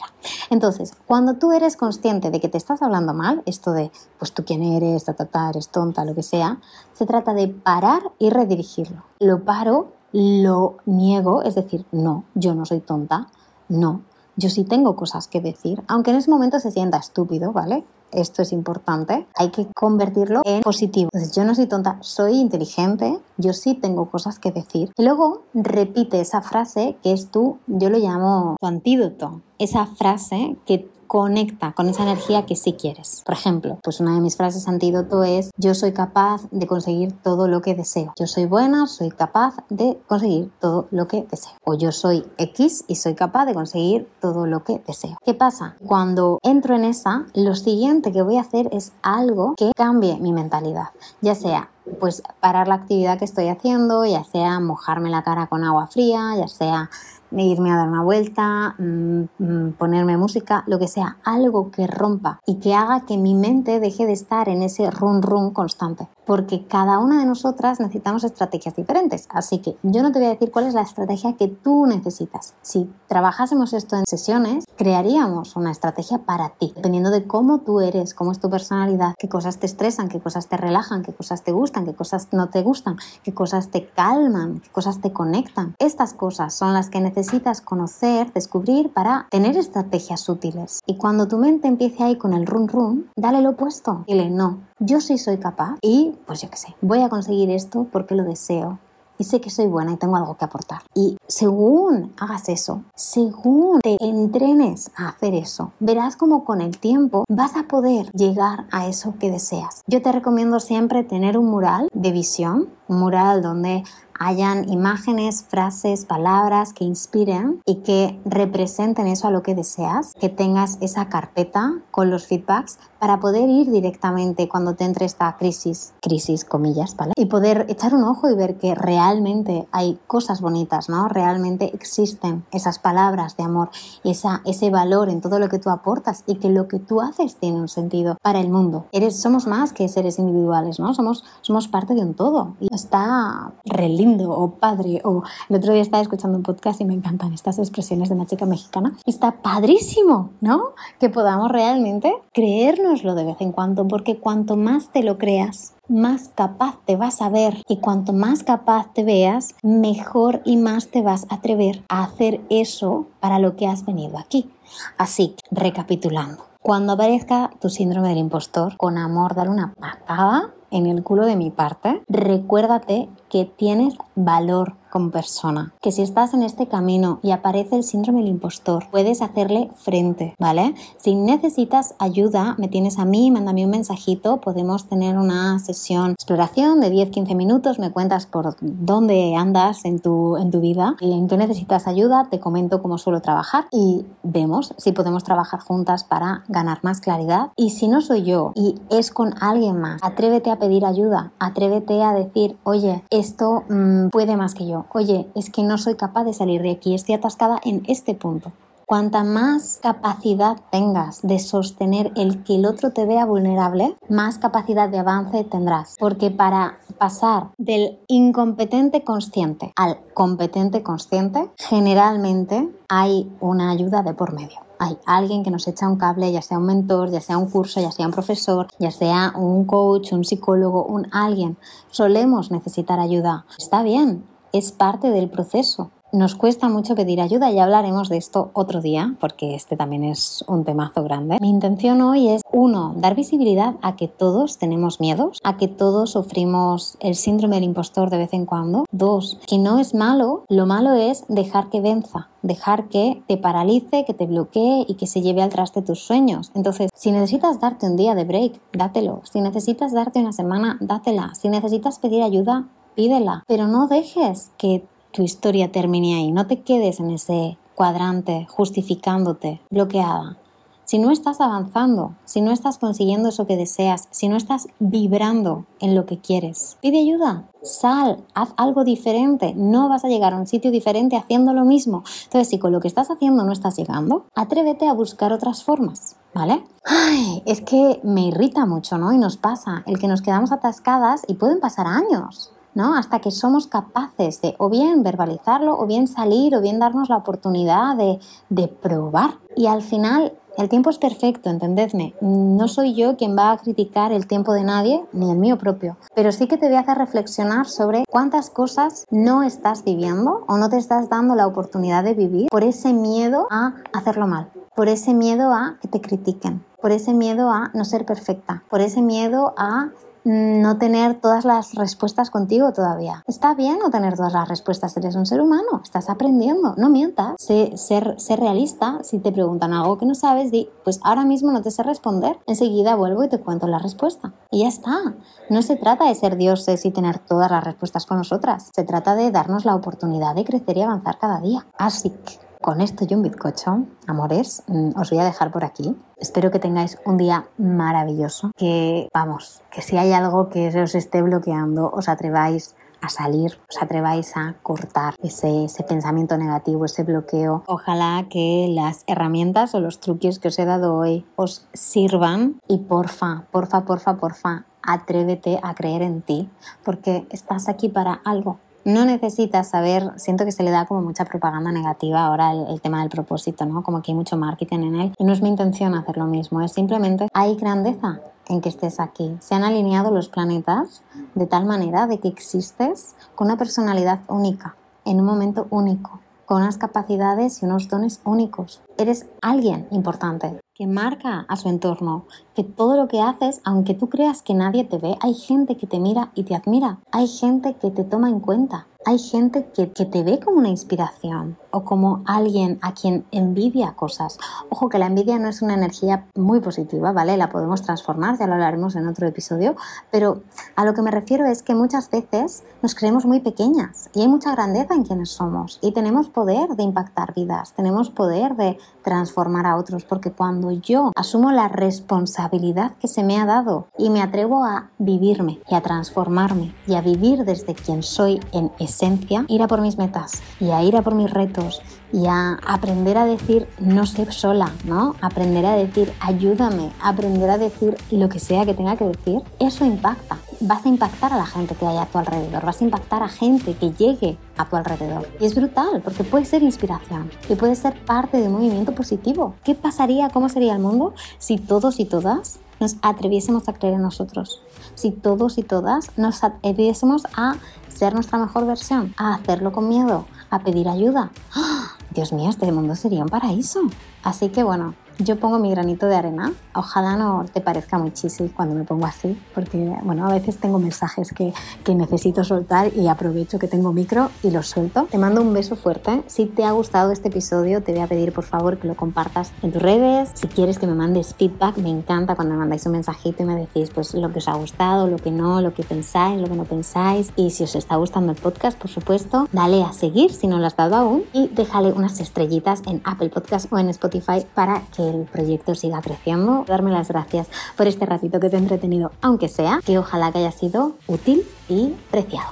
Entonces, 0.50 0.92
cuando 1.06 1.34
tú 1.34 1.52
eres 1.52 1.76
consciente 1.76 2.30
de 2.30 2.40
que 2.40 2.48
te 2.48 2.58
estás 2.58 2.82
hablando 2.82 3.12
mal, 3.14 3.42
esto 3.46 3.72
de, 3.72 3.90
pues 4.18 4.32
tú 4.32 4.44
quién 4.44 4.62
eres, 4.62 5.04
ta, 5.04 5.12
ta, 5.14 5.50
eres 5.50 5.68
tonta, 5.68 6.04
lo 6.04 6.14
que 6.14 6.22
sea, 6.22 6.58
se 6.94 7.06
trata 7.06 7.34
de 7.34 7.48
parar 7.48 8.12
y 8.18 8.30
redirigirlo. 8.30 9.04
Lo 9.20 9.44
paro 9.44 9.97
lo 10.12 10.76
niego, 10.86 11.42
es 11.42 11.54
decir, 11.54 11.84
no, 11.92 12.24
yo 12.34 12.54
no 12.54 12.64
soy 12.64 12.80
tonta, 12.80 13.28
no, 13.68 14.02
yo 14.36 14.50
sí 14.50 14.64
tengo 14.64 14.94
cosas 14.96 15.26
que 15.26 15.40
decir, 15.40 15.82
aunque 15.88 16.12
en 16.12 16.16
ese 16.16 16.30
momento 16.30 16.60
se 16.60 16.70
sienta 16.70 16.98
estúpido, 16.98 17.52
¿vale? 17.52 17.84
Esto 18.12 18.40
es 18.40 18.52
importante, 18.52 19.26
hay 19.36 19.50
que 19.50 19.66
convertirlo 19.74 20.40
en 20.44 20.62
positivo. 20.62 21.10
Entonces, 21.12 21.36
yo 21.36 21.44
no 21.44 21.54
soy 21.54 21.66
tonta, 21.66 21.98
soy 22.00 22.38
inteligente, 22.38 23.18
yo 23.36 23.52
sí 23.52 23.74
tengo 23.74 24.08
cosas 24.10 24.38
que 24.38 24.50
decir. 24.50 24.92
Y 24.96 25.02
luego 25.02 25.42
repite 25.52 26.20
esa 26.20 26.40
frase 26.40 26.96
que 27.02 27.12
es 27.12 27.30
tú, 27.30 27.58
yo 27.66 27.90
lo 27.90 27.98
llamo 27.98 28.56
tu 28.58 28.66
antídoto, 28.66 29.42
esa 29.58 29.86
frase 29.86 30.56
que 30.64 30.88
conecta 31.08 31.72
con 31.72 31.88
esa 31.88 32.04
energía 32.04 32.46
que 32.46 32.54
sí 32.54 32.74
quieres. 32.74 33.22
Por 33.26 33.34
ejemplo, 33.34 33.78
pues 33.82 33.98
una 33.98 34.14
de 34.14 34.20
mis 34.20 34.36
frases 34.36 34.68
antídoto 34.68 35.24
es 35.24 35.50
yo 35.56 35.74
soy 35.74 35.92
capaz 35.92 36.42
de 36.50 36.66
conseguir 36.66 37.12
todo 37.22 37.48
lo 37.48 37.62
que 37.62 37.74
deseo. 37.74 38.12
Yo 38.16 38.26
soy 38.26 38.44
buena, 38.44 38.86
soy 38.86 39.10
capaz 39.10 39.56
de 39.70 39.98
conseguir 40.06 40.52
todo 40.60 40.86
lo 40.90 41.08
que 41.08 41.26
deseo. 41.28 41.54
O 41.64 41.74
yo 41.74 41.90
soy 41.90 42.24
X 42.36 42.84
y 42.86 42.96
soy 42.96 43.14
capaz 43.14 43.46
de 43.46 43.54
conseguir 43.54 44.08
todo 44.20 44.46
lo 44.46 44.62
que 44.62 44.80
deseo. 44.86 45.16
¿Qué 45.24 45.34
pasa? 45.34 45.76
Cuando 45.84 46.38
entro 46.42 46.76
en 46.76 46.84
esa, 46.84 47.26
lo 47.34 47.54
siguiente 47.54 48.12
que 48.12 48.22
voy 48.22 48.36
a 48.36 48.42
hacer 48.42 48.68
es 48.72 48.92
algo 49.02 49.54
que 49.56 49.72
cambie 49.74 50.18
mi 50.18 50.32
mentalidad. 50.32 50.90
Ya 51.22 51.34
sea 51.34 51.70
pues 52.00 52.22
parar 52.40 52.68
la 52.68 52.74
actividad 52.74 53.18
que 53.18 53.24
estoy 53.24 53.48
haciendo, 53.48 54.04
ya 54.04 54.22
sea 54.24 54.60
mojarme 54.60 55.08
la 55.08 55.22
cara 55.22 55.46
con 55.46 55.64
agua 55.64 55.86
fría, 55.86 56.34
ya 56.36 56.48
sea 56.48 56.90
irme 57.36 57.72
a 57.72 57.76
dar 57.76 57.88
una 57.88 58.02
vuelta, 58.02 58.74
mm, 58.78 59.22
mm, 59.38 59.72
ponerme 59.78 60.16
música, 60.16 60.64
lo 60.66 60.78
que 60.78 60.88
sea, 60.88 61.18
algo 61.24 61.70
que 61.70 61.86
rompa 61.86 62.40
y 62.46 62.56
que 62.56 62.74
haga 62.74 63.06
que 63.06 63.16
mi 63.16 63.34
mente 63.34 63.80
deje 63.80 64.06
de 64.06 64.12
estar 64.12 64.48
en 64.48 64.62
ese 64.62 64.90
run 64.90 65.22
run 65.22 65.50
constante 65.52 66.08
porque 66.28 66.66
cada 66.66 66.98
una 66.98 67.20
de 67.20 67.24
nosotras 67.24 67.80
necesitamos 67.80 68.22
estrategias 68.22 68.76
diferentes. 68.76 69.26
Así 69.30 69.60
que 69.60 69.78
yo 69.82 70.02
no 70.02 70.12
te 70.12 70.18
voy 70.18 70.26
a 70.26 70.32
decir 70.32 70.50
cuál 70.50 70.66
es 70.66 70.74
la 70.74 70.82
estrategia 70.82 71.36
que 71.38 71.48
tú 71.48 71.86
necesitas. 71.86 72.52
Si 72.60 72.92
trabajásemos 73.06 73.72
esto 73.72 73.96
en 73.96 74.04
sesiones, 74.06 74.66
crearíamos 74.76 75.56
una 75.56 75.70
estrategia 75.70 76.18
para 76.18 76.50
ti, 76.50 76.74
dependiendo 76.76 77.10
de 77.10 77.26
cómo 77.26 77.60
tú 77.60 77.80
eres, 77.80 78.12
cómo 78.12 78.32
es 78.32 78.40
tu 78.40 78.50
personalidad, 78.50 79.14
qué 79.18 79.30
cosas 79.30 79.58
te 79.58 79.64
estresan, 79.64 80.10
qué 80.10 80.20
cosas 80.20 80.48
te 80.48 80.58
relajan, 80.58 81.02
qué 81.02 81.14
cosas 81.14 81.44
te 81.44 81.52
gustan, 81.52 81.86
qué 81.86 81.94
cosas 81.94 82.28
no 82.32 82.50
te 82.50 82.60
gustan, 82.60 82.98
qué 83.22 83.32
cosas 83.32 83.70
te 83.70 83.88
calman, 83.88 84.60
qué 84.60 84.68
cosas 84.68 85.00
te 85.00 85.14
conectan. 85.14 85.76
Estas 85.78 86.12
cosas 86.12 86.52
son 86.52 86.74
las 86.74 86.90
que 86.90 87.00
necesitas 87.00 87.17
conocer, 87.64 88.32
descubrir 88.32 88.92
para 88.92 89.26
tener 89.30 89.56
estrategias 89.56 90.28
útiles. 90.28 90.80
Y 90.86 90.96
cuando 90.96 91.28
tu 91.28 91.38
mente 91.38 91.68
empiece 91.68 92.02
ahí 92.02 92.16
con 92.16 92.32
el 92.32 92.46
run 92.46 92.68
run, 92.68 93.10
dale 93.16 93.42
lo 93.42 93.50
opuesto. 93.50 94.04
Dile, 94.06 94.30
no, 94.30 94.58
yo 94.78 95.00
sí 95.00 95.18
soy 95.18 95.38
capaz 95.38 95.76
y, 95.82 96.14
pues 96.26 96.42
yo 96.42 96.50
qué 96.50 96.56
sé, 96.56 96.74
voy 96.80 97.02
a 97.02 97.08
conseguir 97.08 97.50
esto 97.50 97.86
porque 97.90 98.14
lo 98.14 98.24
deseo 98.24 98.78
y 99.18 99.24
sé 99.24 99.40
que 99.40 99.50
soy 99.50 99.66
buena 99.66 99.92
y 99.92 99.96
tengo 99.96 100.16
algo 100.16 100.36
que 100.36 100.44
aportar. 100.44 100.82
Y 100.94 101.16
según 101.26 102.12
hagas 102.18 102.48
eso, 102.48 102.82
según 102.94 103.80
te 103.80 103.96
entrenes 104.00 104.90
a 104.96 105.08
hacer 105.08 105.34
eso, 105.34 105.72
verás 105.80 106.16
como 106.16 106.44
con 106.44 106.60
el 106.60 106.78
tiempo 106.78 107.24
vas 107.28 107.56
a 107.56 107.64
poder 107.64 108.10
llegar 108.12 108.66
a 108.70 108.86
eso 108.86 109.14
que 109.18 109.30
deseas. 109.30 109.82
Yo 109.86 110.02
te 110.02 110.12
recomiendo 110.12 110.60
siempre 110.60 111.02
tener 111.02 111.36
un 111.36 111.46
mural 111.46 111.88
de 111.92 112.12
visión, 112.12 112.68
un 112.86 113.00
mural 113.00 113.42
donde 113.42 113.82
hayan 114.18 114.68
imágenes, 114.68 115.44
frases, 115.48 116.04
palabras 116.04 116.72
que 116.72 116.84
inspiren 116.84 117.60
y 117.64 117.76
que 117.76 118.18
representen 118.24 119.06
eso 119.06 119.28
a 119.28 119.30
lo 119.30 119.42
que 119.42 119.54
deseas, 119.54 120.12
que 120.20 120.28
tengas 120.28 120.78
esa 120.80 121.08
carpeta 121.08 121.74
con 121.90 122.10
los 122.10 122.26
feedbacks 122.26 122.78
para 122.98 123.20
poder 123.20 123.48
ir 123.48 123.70
directamente 123.70 124.48
cuando 124.48 124.74
te 124.74 124.84
entre 124.84 125.06
esta 125.06 125.36
crisis, 125.36 125.92
crisis 126.00 126.44
comillas, 126.44 126.96
¿vale? 126.96 127.12
Y 127.16 127.26
poder 127.26 127.66
echar 127.68 127.94
un 127.94 128.04
ojo 128.04 128.28
y 128.28 128.34
ver 128.34 128.56
que 128.56 128.74
realmente 128.74 129.68
hay 129.70 129.98
cosas 130.06 130.40
bonitas, 130.40 130.88
¿no? 130.88 131.08
Realmente 131.08 131.70
existen 131.74 132.44
esas 132.50 132.78
palabras 132.78 133.36
de 133.36 133.44
amor, 133.44 133.70
esa, 134.04 134.42
ese 134.44 134.70
valor 134.70 135.08
en 135.10 135.20
todo 135.20 135.38
lo 135.38 135.48
que 135.48 135.58
tú 135.58 135.70
aportas 135.70 136.24
y 136.26 136.36
que 136.36 136.50
lo 136.50 136.66
que 136.66 136.78
tú 136.78 137.00
haces 137.00 137.36
tiene 137.36 137.60
un 137.60 137.68
sentido 137.68 138.16
para 138.22 138.40
el 138.40 138.48
mundo. 138.48 138.86
Eres, 138.92 139.20
somos 139.20 139.46
más 139.46 139.72
que 139.72 139.88
seres 139.88 140.18
individuales, 140.18 140.80
¿no? 140.80 140.92
Somos, 140.94 141.24
somos 141.40 141.68
parte 141.68 141.94
de 141.94 142.02
un 142.02 142.14
todo 142.14 142.56
y 142.60 142.74
está 142.74 143.52
re 143.64 143.88
o 144.16 144.50
padre 144.52 145.00
o 145.04 145.22
el 145.48 145.56
otro 145.56 145.72
día 145.72 145.82
estaba 145.82 146.02
escuchando 146.02 146.38
un 146.38 146.42
podcast 146.42 146.80
y 146.80 146.84
me 146.84 146.94
encantan 146.94 147.32
estas 147.32 147.58
expresiones 147.58 148.08
de 148.08 148.14
una 148.14 148.26
chica 148.26 148.46
mexicana. 148.46 148.96
Está 149.04 149.32
padrísimo, 149.32 150.30
¿no? 150.40 150.70
Que 150.98 151.10
podamos 151.10 151.50
realmente 151.50 152.14
creérnoslo 152.32 153.14
de 153.14 153.24
vez 153.24 153.36
en 153.40 153.52
cuando 153.52 153.86
porque 153.86 154.18
cuanto 154.18 154.56
más 154.56 154.88
te 154.90 155.02
lo 155.02 155.18
creas, 155.18 155.74
más 155.88 156.30
capaz 156.34 156.78
te 156.84 156.96
vas 156.96 157.20
a 157.22 157.28
ver 157.28 157.62
y 157.68 157.78
cuanto 157.78 158.12
más 158.12 158.42
capaz 158.42 158.92
te 158.92 159.04
veas, 159.04 159.54
mejor 159.62 160.42
y 160.44 160.56
más 160.56 160.88
te 160.88 161.02
vas 161.02 161.26
a 161.28 161.36
atrever 161.36 161.82
a 161.88 162.04
hacer 162.04 162.40
eso 162.50 163.06
para 163.20 163.38
lo 163.38 163.56
que 163.56 163.66
has 163.66 163.84
venido 163.84 164.18
aquí. 164.18 164.50
Así, 164.96 165.34
recapitulando, 165.50 166.44
cuando 166.60 166.92
aparezca 166.92 167.50
tu 167.60 167.70
síndrome 167.70 168.08
del 168.08 168.18
impostor, 168.18 168.76
con 168.76 168.98
amor, 168.98 169.34
dar 169.34 169.48
una 169.48 169.72
patada 169.74 170.52
en 170.70 170.86
el 170.86 171.02
culo 171.02 171.26
de 171.26 171.36
mi 171.36 171.50
parte, 171.50 172.02
recuérdate 172.08 173.08
que 173.28 173.44
tienes 173.44 173.94
valor 174.14 174.74
persona. 175.10 175.72
Que 175.80 175.92
si 175.92 176.02
estás 176.02 176.34
en 176.34 176.42
este 176.42 176.66
camino 176.66 177.20
y 177.22 177.30
aparece 177.30 177.76
el 177.76 177.84
síndrome 177.84 178.20
del 178.20 178.28
impostor, 178.28 178.86
puedes 178.90 179.22
hacerle 179.22 179.70
frente, 179.76 180.34
¿vale? 180.38 180.74
Si 180.98 181.14
necesitas 181.14 181.94
ayuda, 181.98 182.54
me 182.58 182.68
tienes 182.68 182.98
a 182.98 183.04
mí, 183.04 183.30
mándame 183.30 183.64
un 183.64 183.70
mensajito, 183.70 184.40
podemos 184.40 184.86
tener 184.88 185.16
una 185.16 185.58
sesión 185.58 186.12
exploración 186.12 186.80
de 186.80 186.92
10-15 186.92 187.34
minutos, 187.34 187.78
me 187.78 187.90
cuentas 187.90 188.26
por 188.26 188.56
dónde 188.60 189.34
andas 189.36 189.84
en 189.84 190.00
tu, 190.00 190.36
en 190.36 190.50
tu 190.50 190.60
vida 190.60 190.96
y 191.00 191.12
en 191.12 191.28
qué 191.28 191.36
necesitas 191.36 191.86
ayuda, 191.86 192.28
te 192.30 192.40
comento 192.40 192.82
cómo 192.82 192.98
suelo 192.98 193.20
trabajar 193.20 193.66
y 193.70 194.04
vemos 194.22 194.74
si 194.76 194.92
podemos 194.92 195.24
trabajar 195.24 195.60
juntas 195.60 196.04
para 196.04 196.44
ganar 196.48 196.80
más 196.82 197.00
claridad. 197.00 197.50
Y 197.56 197.70
si 197.70 197.88
no 197.88 198.00
soy 198.00 198.24
yo 198.24 198.52
y 198.54 198.76
es 198.90 199.10
con 199.10 199.34
alguien 199.40 199.80
más, 199.80 200.00
atrévete 200.02 200.50
a 200.50 200.58
pedir 200.58 200.84
ayuda, 200.84 201.32
atrévete 201.38 202.02
a 202.02 202.12
decir, 202.12 202.56
oye, 202.64 203.04
esto 203.10 203.64
mm, 203.68 204.08
puede 204.08 204.36
más 204.36 204.54
que 204.54 204.66
yo. 204.66 204.86
Oye, 204.92 205.28
es 205.34 205.50
que 205.50 205.62
no 205.62 205.78
soy 205.78 205.96
capaz 205.96 206.24
de 206.24 206.32
salir 206.32 206.62
de 206.62 206.70
aquí, 206.70 206.94
estoy 206.94 207.14
atascada 207.14 207.60
en 207.64 207.82
este 207.86 208.14
punto. 208.14 208.52
Cuanta 208.86 209.22
más 209.22 209.80
capacidad 209.82 210.56
tengas 210.72 211.20
de 211.20 211.38
sostener 211.38 212.10
el 212.16 212.42
que 212.42 212.54
el 212.54 212.64
otro 212.64 212.90
te 212.90 213.04
vea 213.04 213.26
vulnerable, 213.26 213.94
más 214.08 214.38
capacidad 214.38 214.88
de 214.88 214.98
avance 214.98 215.44
tendrás. 215.44 215.96
Porque 215.98 216.30
para 216.30 216.78
pasar 216.96 217.50
del 217.58 217.98
incompetente 218.06 219.04
consciente 219.04 219.72
al 219.76 219.98
competente 220.14 220.82
consciente, 220.82 221.50
generalmente 221.58 222.66
hay 222.88 223.30
una 223.40 223.70
ayuda 223.70 224.02
de 224.02 224.14
por 224.14 224.32
medio 224.32 224.68
hay 224.78 224.96
alguien 225.06 225.42
que 225.42 225.50
nos 225.50 225.66
echa 225.66 225.88
un 225.88 225.96
cable, 225.96 226.30
ya 226.30 226.42
sea 226.42 226.58
un 226.58 226.66
mentor, 226.66 227.10
ya 227.10 227.20
sea 227.20 227.36
un 227.36 227.50
curso, 227.50 227.80
ya 227.80 227.90
sea 227.90 228.06
un 228.06 228.12
profesor, 228.12 228.68
ya 228.78 228.90
sea 228.90 229.32
un 229.34 229.64
coach, 229.64 230.12
un 230.12 230.24
psicólogo, 230.24 230.84
un 230.84 231.08
alguien. 231.10 231.56
Solemos 231.90 232.50
necesitar 232.50 233.00
ayuda. 233.00 233.44
Está 233.58 233.82
bien, 233.82 234.24
es 234.52 234.72
parte 234.72 235.10
del 235.10 235.28
proceso. 235.28 235.90
Nos 236.10 236.34
cuesta 236.34 236.70
mucho 236.70 236.94
pedir 236.94 237.20
ayuda 237.20 237.50
y 237.50 237.58
hablaremos 237.58 238.08
de 238.08 238.16
esto 238.16 238.50
otro 238.54 238.80
día 238.80 239.14
porque 239.20 239.54
este 239.54 239.76
también 239.76 240.04
es 240.04 240.42
un 240.48 240.64
temazo 240.64 241.02
grande. 241.02 241.36
Mi 241.38 241.50
intención 241.50 242.00
hoy 242.00 242.30
es, 242.30 242.40
uno, 242.50 242.94
dar 242.96 243.14
visibilidad 243.14 243.74
a 243.82 243.94
que 243.94 244.08
todos 244.08 244.56
tenemos 244.56 245.00
miedos, 245.00 245.38
a 245.44 245.58
que 245.58 245.68
todos 245.68 246.12
sufrimos 246.12 246.96
el 247.00 247.14
síndrome 247.14 247.56
del 247.56 247.64
impostor 247.64 248.08
de 248.08 248.16
vez 248.16 248.32
en 248.32 248.46
cuando. 248.46 248.86
Dos, 248.90 249.38
que 249.46 249.58
no 249.58 249.78
es 249.78 249.92
malo, 249.92 250.44
lo 250.48 250.64
malo 250.64 250.94
es 250.94 251.26
dejar 251.28 251.68
que 251.68 251.82
venza, 251.82 252.30
dejar 252.40 252.88
que 252.88 253.22
te 253.26 253.36
paralice, 253.36 254.06
que 254.06 254.14
te 254.14 254.24
bloquee 254.24 254.86
y 254.88 254.94
que 254.94 255.06
se 255.06 255.20
lleve 255.20 255.42
al 255.42 255.50
traste 255.50 255.82
tus 255.82 256.00
sueños. 256.00 256.50
Entonces, 256.54 256.88
si 256.94 257.12
necesitas 257.12 257.60
darte 257.60 257.84
un 257.84 257.96
día 257.96 258.14
de 258.14 258.24
break, 258.24 258.58
dátelo. 258.72 259.20
Si 259.30 259.42
necesitas 259.42 259.92
darte 259.92 260.20
una 260.20 260.32
semana, 260.32 260.78
dátela. 260.80 261.34
Si 261.34 261.50
necesitas 261.50 261.98
pedir 261.98 262.22
ayuda, 262.22 262.64
pídela. 262.98 263.44
Pero 263.46 263.68
no 263.68 263.86
dejes 263.86 264.50
que 264.58 264.84
tu 265.12 265.22
historia 265.22 265.70
termine 265.70 266.16
ahí. 266.16 266.32
No 266.32 266.48
te 266.48 266.62
quedes 266.62 266.98
en 266.98 267.10
ese 267.10 267.56
cuadrante 267.76 268.48
justificándote, 268.50 269.60
bloqueada. 269.70 270.36
Si 270.84 270.98
no 270.98 271.12
estás 271.12 271.40
avanzando, 271.40 272.16
si 272.24 272.40
no 272.40 272.50
estás 272.50 272.78
consiguiendo 272.78 273.28
eso 273.28 273.46
que 273.46 273.56
deseas, 273.56 274.08
si 274.10 274.28
no 274.28 274.36
estás 274.36 274.66
vibrando 274.80 275.66
en 275.78 275.94
lo 275.94 276.06
que 276.06 276.18
quieres, 276.18 276.76
pide 276.80 276.98
ayuda, 276.98 277.44
sal, 277.62 278.24
haz 278.34 278.48
algo 278.56 278.82
diferente. 278.82 279.52
No 279.54 279.88
vas 279.88 280.04
a 280.04 280.08
llegar 280.08 280.32
a 280.32 280.38
un 280.38 280.48
sitio 280.48 280.72
diferente 280.72 281.16
haciendo 281.16 281.52
lo 281.52 281.64
mismo. 281.64 282.02
Entonces, 282.24 282.48
si 282.48 282.58
con 282.58 282.72
lo 282.72 282.80
que 282.80 282.88
estás 282.88 283.10
haciendo 283.12 283.44
no 283.44 283.52
estás 283.52 283.76
llegando, 283.76 284.24
atrévete 284.34 284.88
a 284.88 284.94
buscar 284.94 285.32
otras 285.32 285.62
formas. 285.62 286.16
¿Vale? 286.34 286.64
Ay, 286.84 287.42
es 287.46 287.60
que 287.60 288.00
me 288.02 288.26
irrita 288.26 288.66
mucho, 288.66 288.98
¿no? 288.98 289.12
Y 289.12 289.18
nos 289.18 289.36
pasa 289.36 289.82
el 289.86 289.98
que 289.98 290.08
nos 290.08 290.20
quedamos 290.20 290.52
atascadas 290.52 291.22
y 291.28 291.34
pueden 291.34 291.60
pasar 291.60 291.86
años 291.86 292.52
hasta 292.76 293.20
que 293.20 293.30
somos 293.30 293.66
capaces 293.66 294.40
de 294.40 294.54
o 294.58 294.68
bien 294.68 295.02
verbalizarlo, 295.02 295.78
o 295.78 295.86
bien 295.86 296.06
salir, 296.06 296.54
o 296.54 296.60
bien 296.60 296.78
darnos 296.78 297.08
la 297.08 297.16
oportunidad 297.16 297.96
de, 297.96 298.18
de 298.48 298.68
probar. 298.68 299.34
Y 299.56 299.66
al 299.66 299.82
final 299.82 300.32
el 300.58 300.68
tiempo 300.68 300.90
es 300.90 300.98
perfecto, 300.98 301.50
entendedme. 301.50 302.14
No 302.20 302.66
soy 302.66 302.94
yo 302.94 303.16
quien 303.16 303.36
va 303.36 303.52
a 303.52 303.58
criticar 303.58 304.10
el 304.10 304.26
tiempo 304.26 304.52
de 304.52 304.64
nadie, 304.64 305.04
ni 305.12 305.30
el 305.30 305.38
mío 305.38 305.56
propio. 305.56 305.96
Pero 306.16 306.32
sí 306.32 306.48
que 306.48 306.56
te 306.56 306.66
voy 306.66 306.74
a 306.74 306.80
hacer 306.80 306.98
reflexionar 306.98 307.66
sobre 307.66 308.02
cuántas 308.10 308.50
cosas 308.50 309.04
no 309.08 309.44
estás 309.44 309.84
viviendo 309.84 310.44
o 310.48 310.56
no 310.56 310.68
te 310.68 310.76
estás 310.76 311.08
dando 311.08 311.36
la 311.36 311.46
oportunidad 311.46 312.02
de 312.02 312.14
vivir 312.14 312.48
por 312.50 312.64
ese 312.64 312.92
miedo 312.92 313.46
a 313.52 313.74
hacerlo 313.92 314.26
mal, 314.26 314.50
por 314.74 314.88
ese 314.88 315.14
miedo 315.14 315.52
a 315.52 315.76
que 315.80 315.86
te 315.86 316.00
critiquen, 316.00 316.64
por 316.82 316.90
ese 316.90 317.14
miedo 317.14 317.50
a 317.50 317.70
no 317.72 317.84
ser 317.84 318.04
perfecta, 318.04 318.64
por 318.68 318.80
ese 318.80 319.00
miedo 319.00 319.54
a 319.56 319.90
no 320.28 320.78
tener 320.78 321.20
todas 321.20 321.44
las 321.44 321.74
respuestas 321.74 322.30
contigo 322.30 322.72
todavía. 322.72 323.24
Está 323.26 323.54
bien 323.54 323.78
no 323.78 323.90
tener 323.90 324.16
todas 324.16 324.32
las 324.32 324.48
respuestas, 324.48 324.96
eres 324.96 325.16
un 325.16 325.26
ser 325.26 325.40
humano, 325.40 325.80
estás 325.82 326.10
aprendiendo, 326.10 326.74
no 326.76 326.90
mientas, 326.90 327.34
sé, 327.38 327.76
ser, 327.76 328.16
realista, 328.38 328.98
si 329.02 329.18
te 329.18 329.32
preguntan 329.32 329.72
algo 329.72 329.98
que 329.98 330.06
no 330.06 330.14
sabes, 330.14 330.50
di, 330.50 330.68
pues 330.84 331.00
ahora 331.02 331.24
mismo 331.24 331.50
no 331.50 331.62
te 331.62 331.70
sé 331.70 331.82
responder, 331.82 332.38
enseguida 332.46 332.94
vuelvo 332.94 333.24
y 333.24 333.28
te 333.28 333.40
cuento 333.40 333.66
la 333.66 333.78
respuesta. 333.78 334.34
Y 334.50 334.60
ya 334.60 334.68
está, 334.68 335.16
no 335.50 335.62
se 335.62 335.76
trata 335.76 336.04
de 336.06 336.14
ser 336.14 336.36
dioses 336.36 336.84
y 336.84 336.90
tener 336.90 337.18
todas 337.18 337.50
las 337.50 337.64
respuestas 337.64 338.06
con 338.06 338.18
nosotras, 338.18 338.70
se 338.74 338.84
trata 338.84 339.14
de 339.14 339.30
darnos 339.30 339.64
la 339.64 339.74
oportunidad 339.74 340.34
de 340.34 340.44
crecer 340.44 340.76
y 340.76 340.82
avanzar 340.82 341.18
cada 341.18 341.40
día. 341.40 341.66
Así 341.78 342.10
que 342.10 342.47
con 342.60 342.80
esto 342.80 343.06
y 343.08 343.14
un 343.14 343.22
bizcocho, 343.22 343.86
amores, 344.06 344.62
mm, 344.66 344.98
os 344.98 345.10
voy 345.10 345.18
a 345.20 345.24
dejar 345.24 345.50
por 345.50 345.64
aquí. 345.64 345.96
Espero 346.16 346.50
que 346.50 346.58
tengáis 346.58 346.98
un 347.04 347.16
día 347.16 347.48
maravilloso, 347.58 348.50
que 348.56 349.08
vamos, 349.14 349.62
que 349.70 349.82
si 349.82 349.96
hay 349.96 350.12
algo 350.12 350.48
que 350.48 350.68
os 350.80 350.94
esté 350.94 351.22
bloqueando, 351.22 351.90
os 351.92 352.08
atreváis 352.08 352.74
a 353.00 353.08
salir, 353.08 353.58
os 353.70 353.80
atreváis 353.80 354.36
a 354.36 354.54
cortar 354.62 355.14
ese, 355.22 355.64
ese, 355.64 355.84
pensamiento 355.84 356.36
negativo, 356.36 356.84
ese 356.84 357.04
bloqueo. 357.04 357.62
Ojalá 357.66 358.26
que 358.28 358.66
las 358.70 359.04
herramientas 359.06 359.74
o 359.74 359.80
los 359.80 360.00
truques 360.00 360.38
que 360.38 360.48
os 360.48 360.58
he 360.58 360.64
dado 360.64 360.96
hoy 360.96 361.24
os 361.36 361.68
sirvan 361.72 362.60
y 362.66 362.78
porfa, 362.78 363.44
porfa, 363.52 363.84
porfa, 363.84 364.16
porfa, 364.16 364.66
atrévete 364.82 365.60
a 365.62 365.74
creer 365.74 366.02
en 366.02 366.22
ti, 366.22 366.50
porque 366.84 367.26
estás 367.30 367.68
aquí 367.68 367.88
para 367.88 368.14
algo 368.24 368.58
no 368.88 369.04
necesitas 369.04 369.68
saber, 369.68 370.12
siento 370.16 370.46
que 370.46 370.52
se 370.52 370.62
le 370.62 370.70
da 370.70 370.86
como 370.86 371.02
mucha 371.02 371.26
propaganda 371.26 371.70
negativa 371.70 372.24
ahora 372.24 372.52
el, 372.52 372.80
tema 372.80 373.00
del 373.00 373.10
propósito, 373.10 373.66
¿no? 373.66 373.82
Como 373.82 374.00
que 374.00 374.12
hay 374.12 374.16
mucho 374.16 374.38
marketing 374.38 374.78
en 374.78 374.94
él 374.94 375.14
y 375.18 375.24
no 375.24 375.34
es 375.34 375.42
mi 375.42 375.50
intención 375.50 375.94
hacer 375.94 376.16
lo 376.16 376.24
mismo, 376.24 376.62
es 376.62 376.72
simplemente 376.72 377.28
hay 377.34 377.54
grandeza 377.56 378.20
en 378.48 378.62
que 378.62 378.70
estés 378.70 378.98
aquí. 378.98 379.36
Se 379.40 379.54
han 379.54 379.62
alineado 379.62 380.10
los 380.10 380.30
planetas 380.30 381.02
de 381.34 381.46
tal 381.46 381.66
manera 381.66 382.06
de 382.06 382.18
que 382.18 382.28
existes 382.28 383.14
con 383.34 383.48
una 383.48 383.58
personalidad 383.58 384.20
única, 384.26 384.74
en 385.04 385.20
un 385.20 385.26
momento 385.26 385.66
único, 385.68 386.20
con 386.46 386.62
unas 386.62 386.78
capacidades 386.78 387.62
y 387.62 387.66
unos 387.66 387.88
dones 387.88 388.22
únicos. 388.24 388.80
Eres 388.96 389.26
alguien 389.42 389.86
importante 389.90 390.58
que 390.78 390.86
marca 390.86 391.44
a 391.48 391.56
su 391.56 391.68
entorno, 391.68 392.26
que 392.54 392.62
todo 392.62 392.96
lo 392.96 393.08
que 393.08 393.20
haces, 393.20 393.60
aunque 393.64 393.94
tú 393.94 394.08
creas 394.08 394.42
que 394.42 394.54
nadie 394.54 394.84
te 394.84 394.98
ve, 394.98 395.18
hay 395.20 395.34
gente 395.34 395.76
que 395.76 395.88
te 395.88 395.98
mira 395.98 396.30
y 396.36 396.44
te 396.44 396.54
admira, 396.54 397.00
hay 397.10 397.26
gente 397.26 397.74
que 397.74 397.90
te 397.90 398.04
toma 398.04 398.28
en 398.28 398.38
cuenta, 398.38 398.86
hay 399.08 399.18
gente 399.18 399.70
que, 399.74 399.90
que 399.90 400.04
te 400.04 400.22
ve 400.22 400.38
como 400.38 400.58
una 400.58 400.68
inspiración 400.68 401.56
o 401.70 401.84
como 401.84 402.22
alguien 402.26 402.78
a 402.82 402.92
quien 402.92 403.24
envidia 403.30 403.92
cosas. 403.92 404.38
Ojo 404.68 404.90
que 404.90 404.98
la 404.98 405.06
envidia 405.06 405.38
no 405.38 405.48
es 405.48 405.62
una 405.62 405.74
energía 405.74 406.26
muy 406.34 406.60
positiva, 406.60 407.12
¿vale? 407.12 407.36
La 407.36 407.48
podemos 407.48 407.82
transformar, 407.82 408.38
ya 408.38 408.46
lo 408.46 408.54
hablaremos 408.54 408.96
en 408.96 409.08
otro 409.08 409.26
episodio, 409.26 409.76
pero 410.10 410.42
a 410.76 410.84
lo 410.84 410.92
que 410.92 411.02
me 411.02 411.10
refiero 411.10 411.46
es 411.46 411.62
que 411.62 411.74
muchas 411.74 412.10
veces 412.10 412.64
nos 412.82 412.94
creemos 412.94 413.24
muy 413.24 413.40
pequeñas 413.40 414.10
y 414.14 414.20
hay 414.20 414.28
mucha 414.28 414.52
grandeza 414.52 414.94
en 414.94 415.04
quienes 415.04 415.30
somos 415.30 415.78
y 415.82 415.92
tenemos 415.92 416.28
poder 416.28 416.70
de 416.76 416.82
impactar 416.82 417.34
vidas, 417.34 417.72
tenemos 417.72 418.10
poder 418.10 418.56
de 418.56 418.78
transformar 419.02 419.66
a 419.66 419.76
otros, 419.76 420.04
porque 420.04 420.32
cuando 420.32 420.70
yo 420.70 421.12
asumo 421.16 421.50
la 421.50 421.68
responsabilidad 421.68 422.92
que 423.00 423.08
se 423.08 423.24
me 423.24 423.38
ha 423.38 423.46
dado 423.46 423.88
y 423.96 424.10
me 424.10 424.22
atrevo 424.22 424.64
a 424.64 424.90
vivirme 424.98 425.60
y 425.68 425.74
a 425.74 425.80
transformarme 425.80 426.74
y 426.86 426.94
a 426.94 427.00
vivir 427.00 427.44
desde 427.44 427.74
quien 427.74 428.02
soy 428.02 428.40
en 428.52 428.70
esencia, 428.98 429.44
ir 429.48 429.62
a 429.62 429.68
por 429.68 429.80
mis 429.80 429.96
metas 429.96 430.42
y 430.58 430.70
a 430.70 430.82
ir 430.82 430.96
a 430.96 431.02
por 431.02 431.14
mis 431.14 431.30
retos 431.30 431.82
y 432.12 432.26
a 432.26 432.58
aprender 432.66 433.16
a 433.16 433.26
decir 433.26 433.68
no 433.78 434.06
sé 434.06 434.30
sola, 434.32 434.72
¿no? 434.84 435.14
Aprender 435.20 435.64
a 435.66 435.76
decir 435.76 436.12
ayúdame, 436.20 436.90
aprender 437.00 437.50
a 437.50 437.58
decir 437.58 437.96
lo 438.10 438.28
que 438.28 438.40
sea 438.40 438.66
que 438.66 438.74
tenga 438.74 438.96
que 438.96 439.04
decir, 439.04 439.42
eso 439.60 439.84
impacta 439.84 440.38
vas 440.60 440.84
a 440.84 440.88
impactar 440.88 441.32
a 441.32 441.36
la 441.36 441.46
gente 441.46 441.74
que 441.74 441.86
hay 441.86 441.98
a 441.98 442.06
tu 442.06 442.18
alrededor, 442.18 442.64
vas 442.64 442.80
a 442.80 442.84
impactar 442.84 443.22
a 443.22 443.28
gente 443.28 443.74
que 443.74 443.92
llegue 443.92 444.38
a 444.56 444.68
tu 444.68 444.76
alrededor. 444.76 445.28
Y 445.40 445.44
es 445.44 445.54
brutal 445.54 446.00
porque 446.02 446.24
puede 446.24 446.44
ser 446.44 446.62
inspiración 446.62 447.30
y 447.48 447.54
puede 447.54 447.76
ser 447.76 447.94
parte 448.04 448.38
de 448.38 448.46
un 448.46 448.54
movimiento 448.54 448.94
positivo. 448.94 449.54
¿Qué 449.64 449.74
pasaría, 449.74 450.30
cómo 450.30 450.48
sería 450.48 450.72
el 450.72 450.80
mundo 450.80 451.14
si 451.38 451.58
todos 451.58 452.00
y 452.00 452.04
todas 452.04 452.58
nos 452.80 452.96
atreviésemos 453.02 453.68
a 453.68 453.72
creer 453.72 453.94
en 453.94 454.02
nosotros? 454.02 454.62
Si 454.94 455.10
todos 455.10 455.58
y 455.58 455.62
todas 455.62 456.10
nos 456.16 456.42
atreviésemos 456.42 457.22
a 457.36 457.56
ser 457.98 458.14
nuestra 458.14 458.38
mejor 458.38 458.64
versión, 458.64 459.12
a 459.16 459.34
hacerlo 459.34 459.72
con 459.72 459.88
miedo, 459.88 460.26
a 460.50 460.60
pedir 460.60 460.88
ayuda. 460.88 461.30
¡Ah! 461.52 461.96
Dios 462.10 462.32
mío, 462.32 462.48
este 462.48 462.70
mundo 462.70 462.94
sería 462.94 463.22
un 463.22 463.28
paraíso. 463.28 463.80
Así 464.22 464.50
que 464.50 464.62
bueno, 464.62 464.94
yo 465.18 465.40
pongo 465.40 465.58
mi 465.58 465.72
granito 465.72 466.06
de 466.06 466.14
arena. 466.14 466.52
Ojalá 466.78 467.16
no 467.16 467.44
te 467.52 467.60
parezca 467.60 467.98
muy 467.98 468.12
cuando 468.56 468.74
me 468.74 468.84
pongo 468.84 469.06
así, 469.06 469.36
porque 469.54 469.96
bueno, 470.02 470.26
a 470.26 470.32
veces 470.32 470.58
tengo 470.58 470.78
mensajes 470.78 471.32
que, 471.32 471.52
que, 471.84 471.94
necesito 471.94 472.44
soltar 472.44 472.94
y 472.96 473.08
aprovecho 473.08 473.58
que 473.58 473.68
tengo 473.68 473.92
micro 473.92 474.30
y 474.42 474.50
los 474.50 474.68
suelto. 474.68 475.06
Te 475.10 475.18
mando 475.18 475.42
un 475.42 475.52
beso 475.52 475.76
fuerte. 475.76 476.22
Si 476.26 476.46
te 476.46 476.64
ha 476.64 476.72
gustado 476.72 477.12
este 477.12 477.28
episodio, 477.28 477.82
te 477.82 477.92
voy 477.92 478.00
a 478.00 478.06
pedir 478.06 478.32
por 478.32 478.44
favor 478.44 478.78
que 478.78 478.86
lo 478.86 478.94
compartas 478.94 479.52
en 479.62 479.72
tus 479.72 479.82
redes. 479.82 480.30
Si 480.34 480.46
quieres 480.48 480.78
que 480.78 480.86
me 480.86 480.94
mandes 480.94 481.34
feedback, 481.34 481.76
me 481.78 481.90
encanta 481.90 482.34
cuando 482.34 482.54
me 482.54 482.60
mandáis 482.60 482.86
un 482.86 482.92
mensajito 482.92 483.42
y 483.42 483.46
me 483.46 483.56
decís 483.56 483.90
pues 483.94 484.14
lo 484.14 484.32
que 484.32 484.38
os 484.38 484.48
ha 484.48 484.54
gustado, 484.54 485.06
lo 485.06 485.16
que 485.16 485.30
no, 485.30 485.60
lo 485.60 485.74
que 485.74 485.82
pensáis, 485.82 486.40
lo 486.40 486.48
que 486.48 486.56
no 486.56 486.64
pensáis. 486.64 487.32
Y 487.36 487.50
si 487.50 487.64
os 487.64 487.74
está 487.74 487.96
gustando 487.96 488.32
el 488.32 488.38
podcast, 488.38 488.78
por 488.78 488.90
supuesto, 488.90 489.48
dale 489.52 489.82
a 489.82 489.92
seguir 489.92 490.32
si 490.32 490.46
no 490.46 490.58
lo 490.58 490.66
has 490.66 490.76
dado 490.76 490.96
aún 490.96 491.24
y 491.32 491.48
déjale 491.48 491.92
unas 491.92 492.20
estrellitas 492.20 492.82
en 492.86 493.00
Apple 493.04 493.30
Podcast 493.30 493.72
o 493.72 493.78
en 493.78 493.88
Spotify 493.90 494.46
para 494.54 494.82
que 494.96 495.08
el 495.08 495.24
proyecto 495.24 495.74
siga 495.74 496.00
creciendo. 496.00 496.64
Darme 496.68 496.90
las 496.90 497.08
gracias 497.08 497.48
por 497.76 497.86
este 497.86 498.04
ratito 498.04 498.38
que 498.40 498.50
te 498.50 498.56
he 498.56 498.58
entretenido, 498.58 499.10
aunque 499.22 499.48
sea, 499.48 499.80
que 499.84 499.98
ojalá 499.98 500.30
que 500.30 500.38
haya 500.38 500.52
sido 500.52 500.92
útil 501.06 501.44
y 501.68 501.94
preciado. 502.10 502.50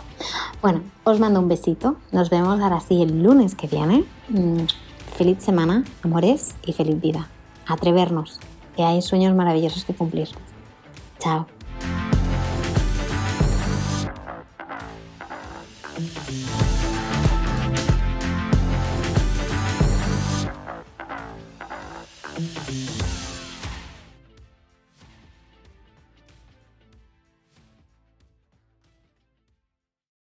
Bueno, 0.62 0.81
os 1.05 1.20
mando 1.20 1.38
un 1.38 1.48
besito. 1.48 1.96
Nos 2.12 2.31
vemos 2.31 2.59
ahora 2.61 2.81
sí 2.81 3.02
el 3.02 3.22
lunes 3.22 3.55
que 3.55 3.66
viene. 3.66 4.05
Mm, 4.31 4.64
feliz 5.16 5.42
semana, 5.42 5.85
amores 6.02 6.57
y 6.64 6.72
feliz 6.72 6.98
vida. 6.98 7.29
Atrevernos, 7.66 8.40
que 8.74 8.85
hay 8.85 9.02
sueños 9.02 9.35
maravillosos 9.35 9.85
que 9.85 9.94
cumplir. 9.94 10.29
Chao. 11.18 11.46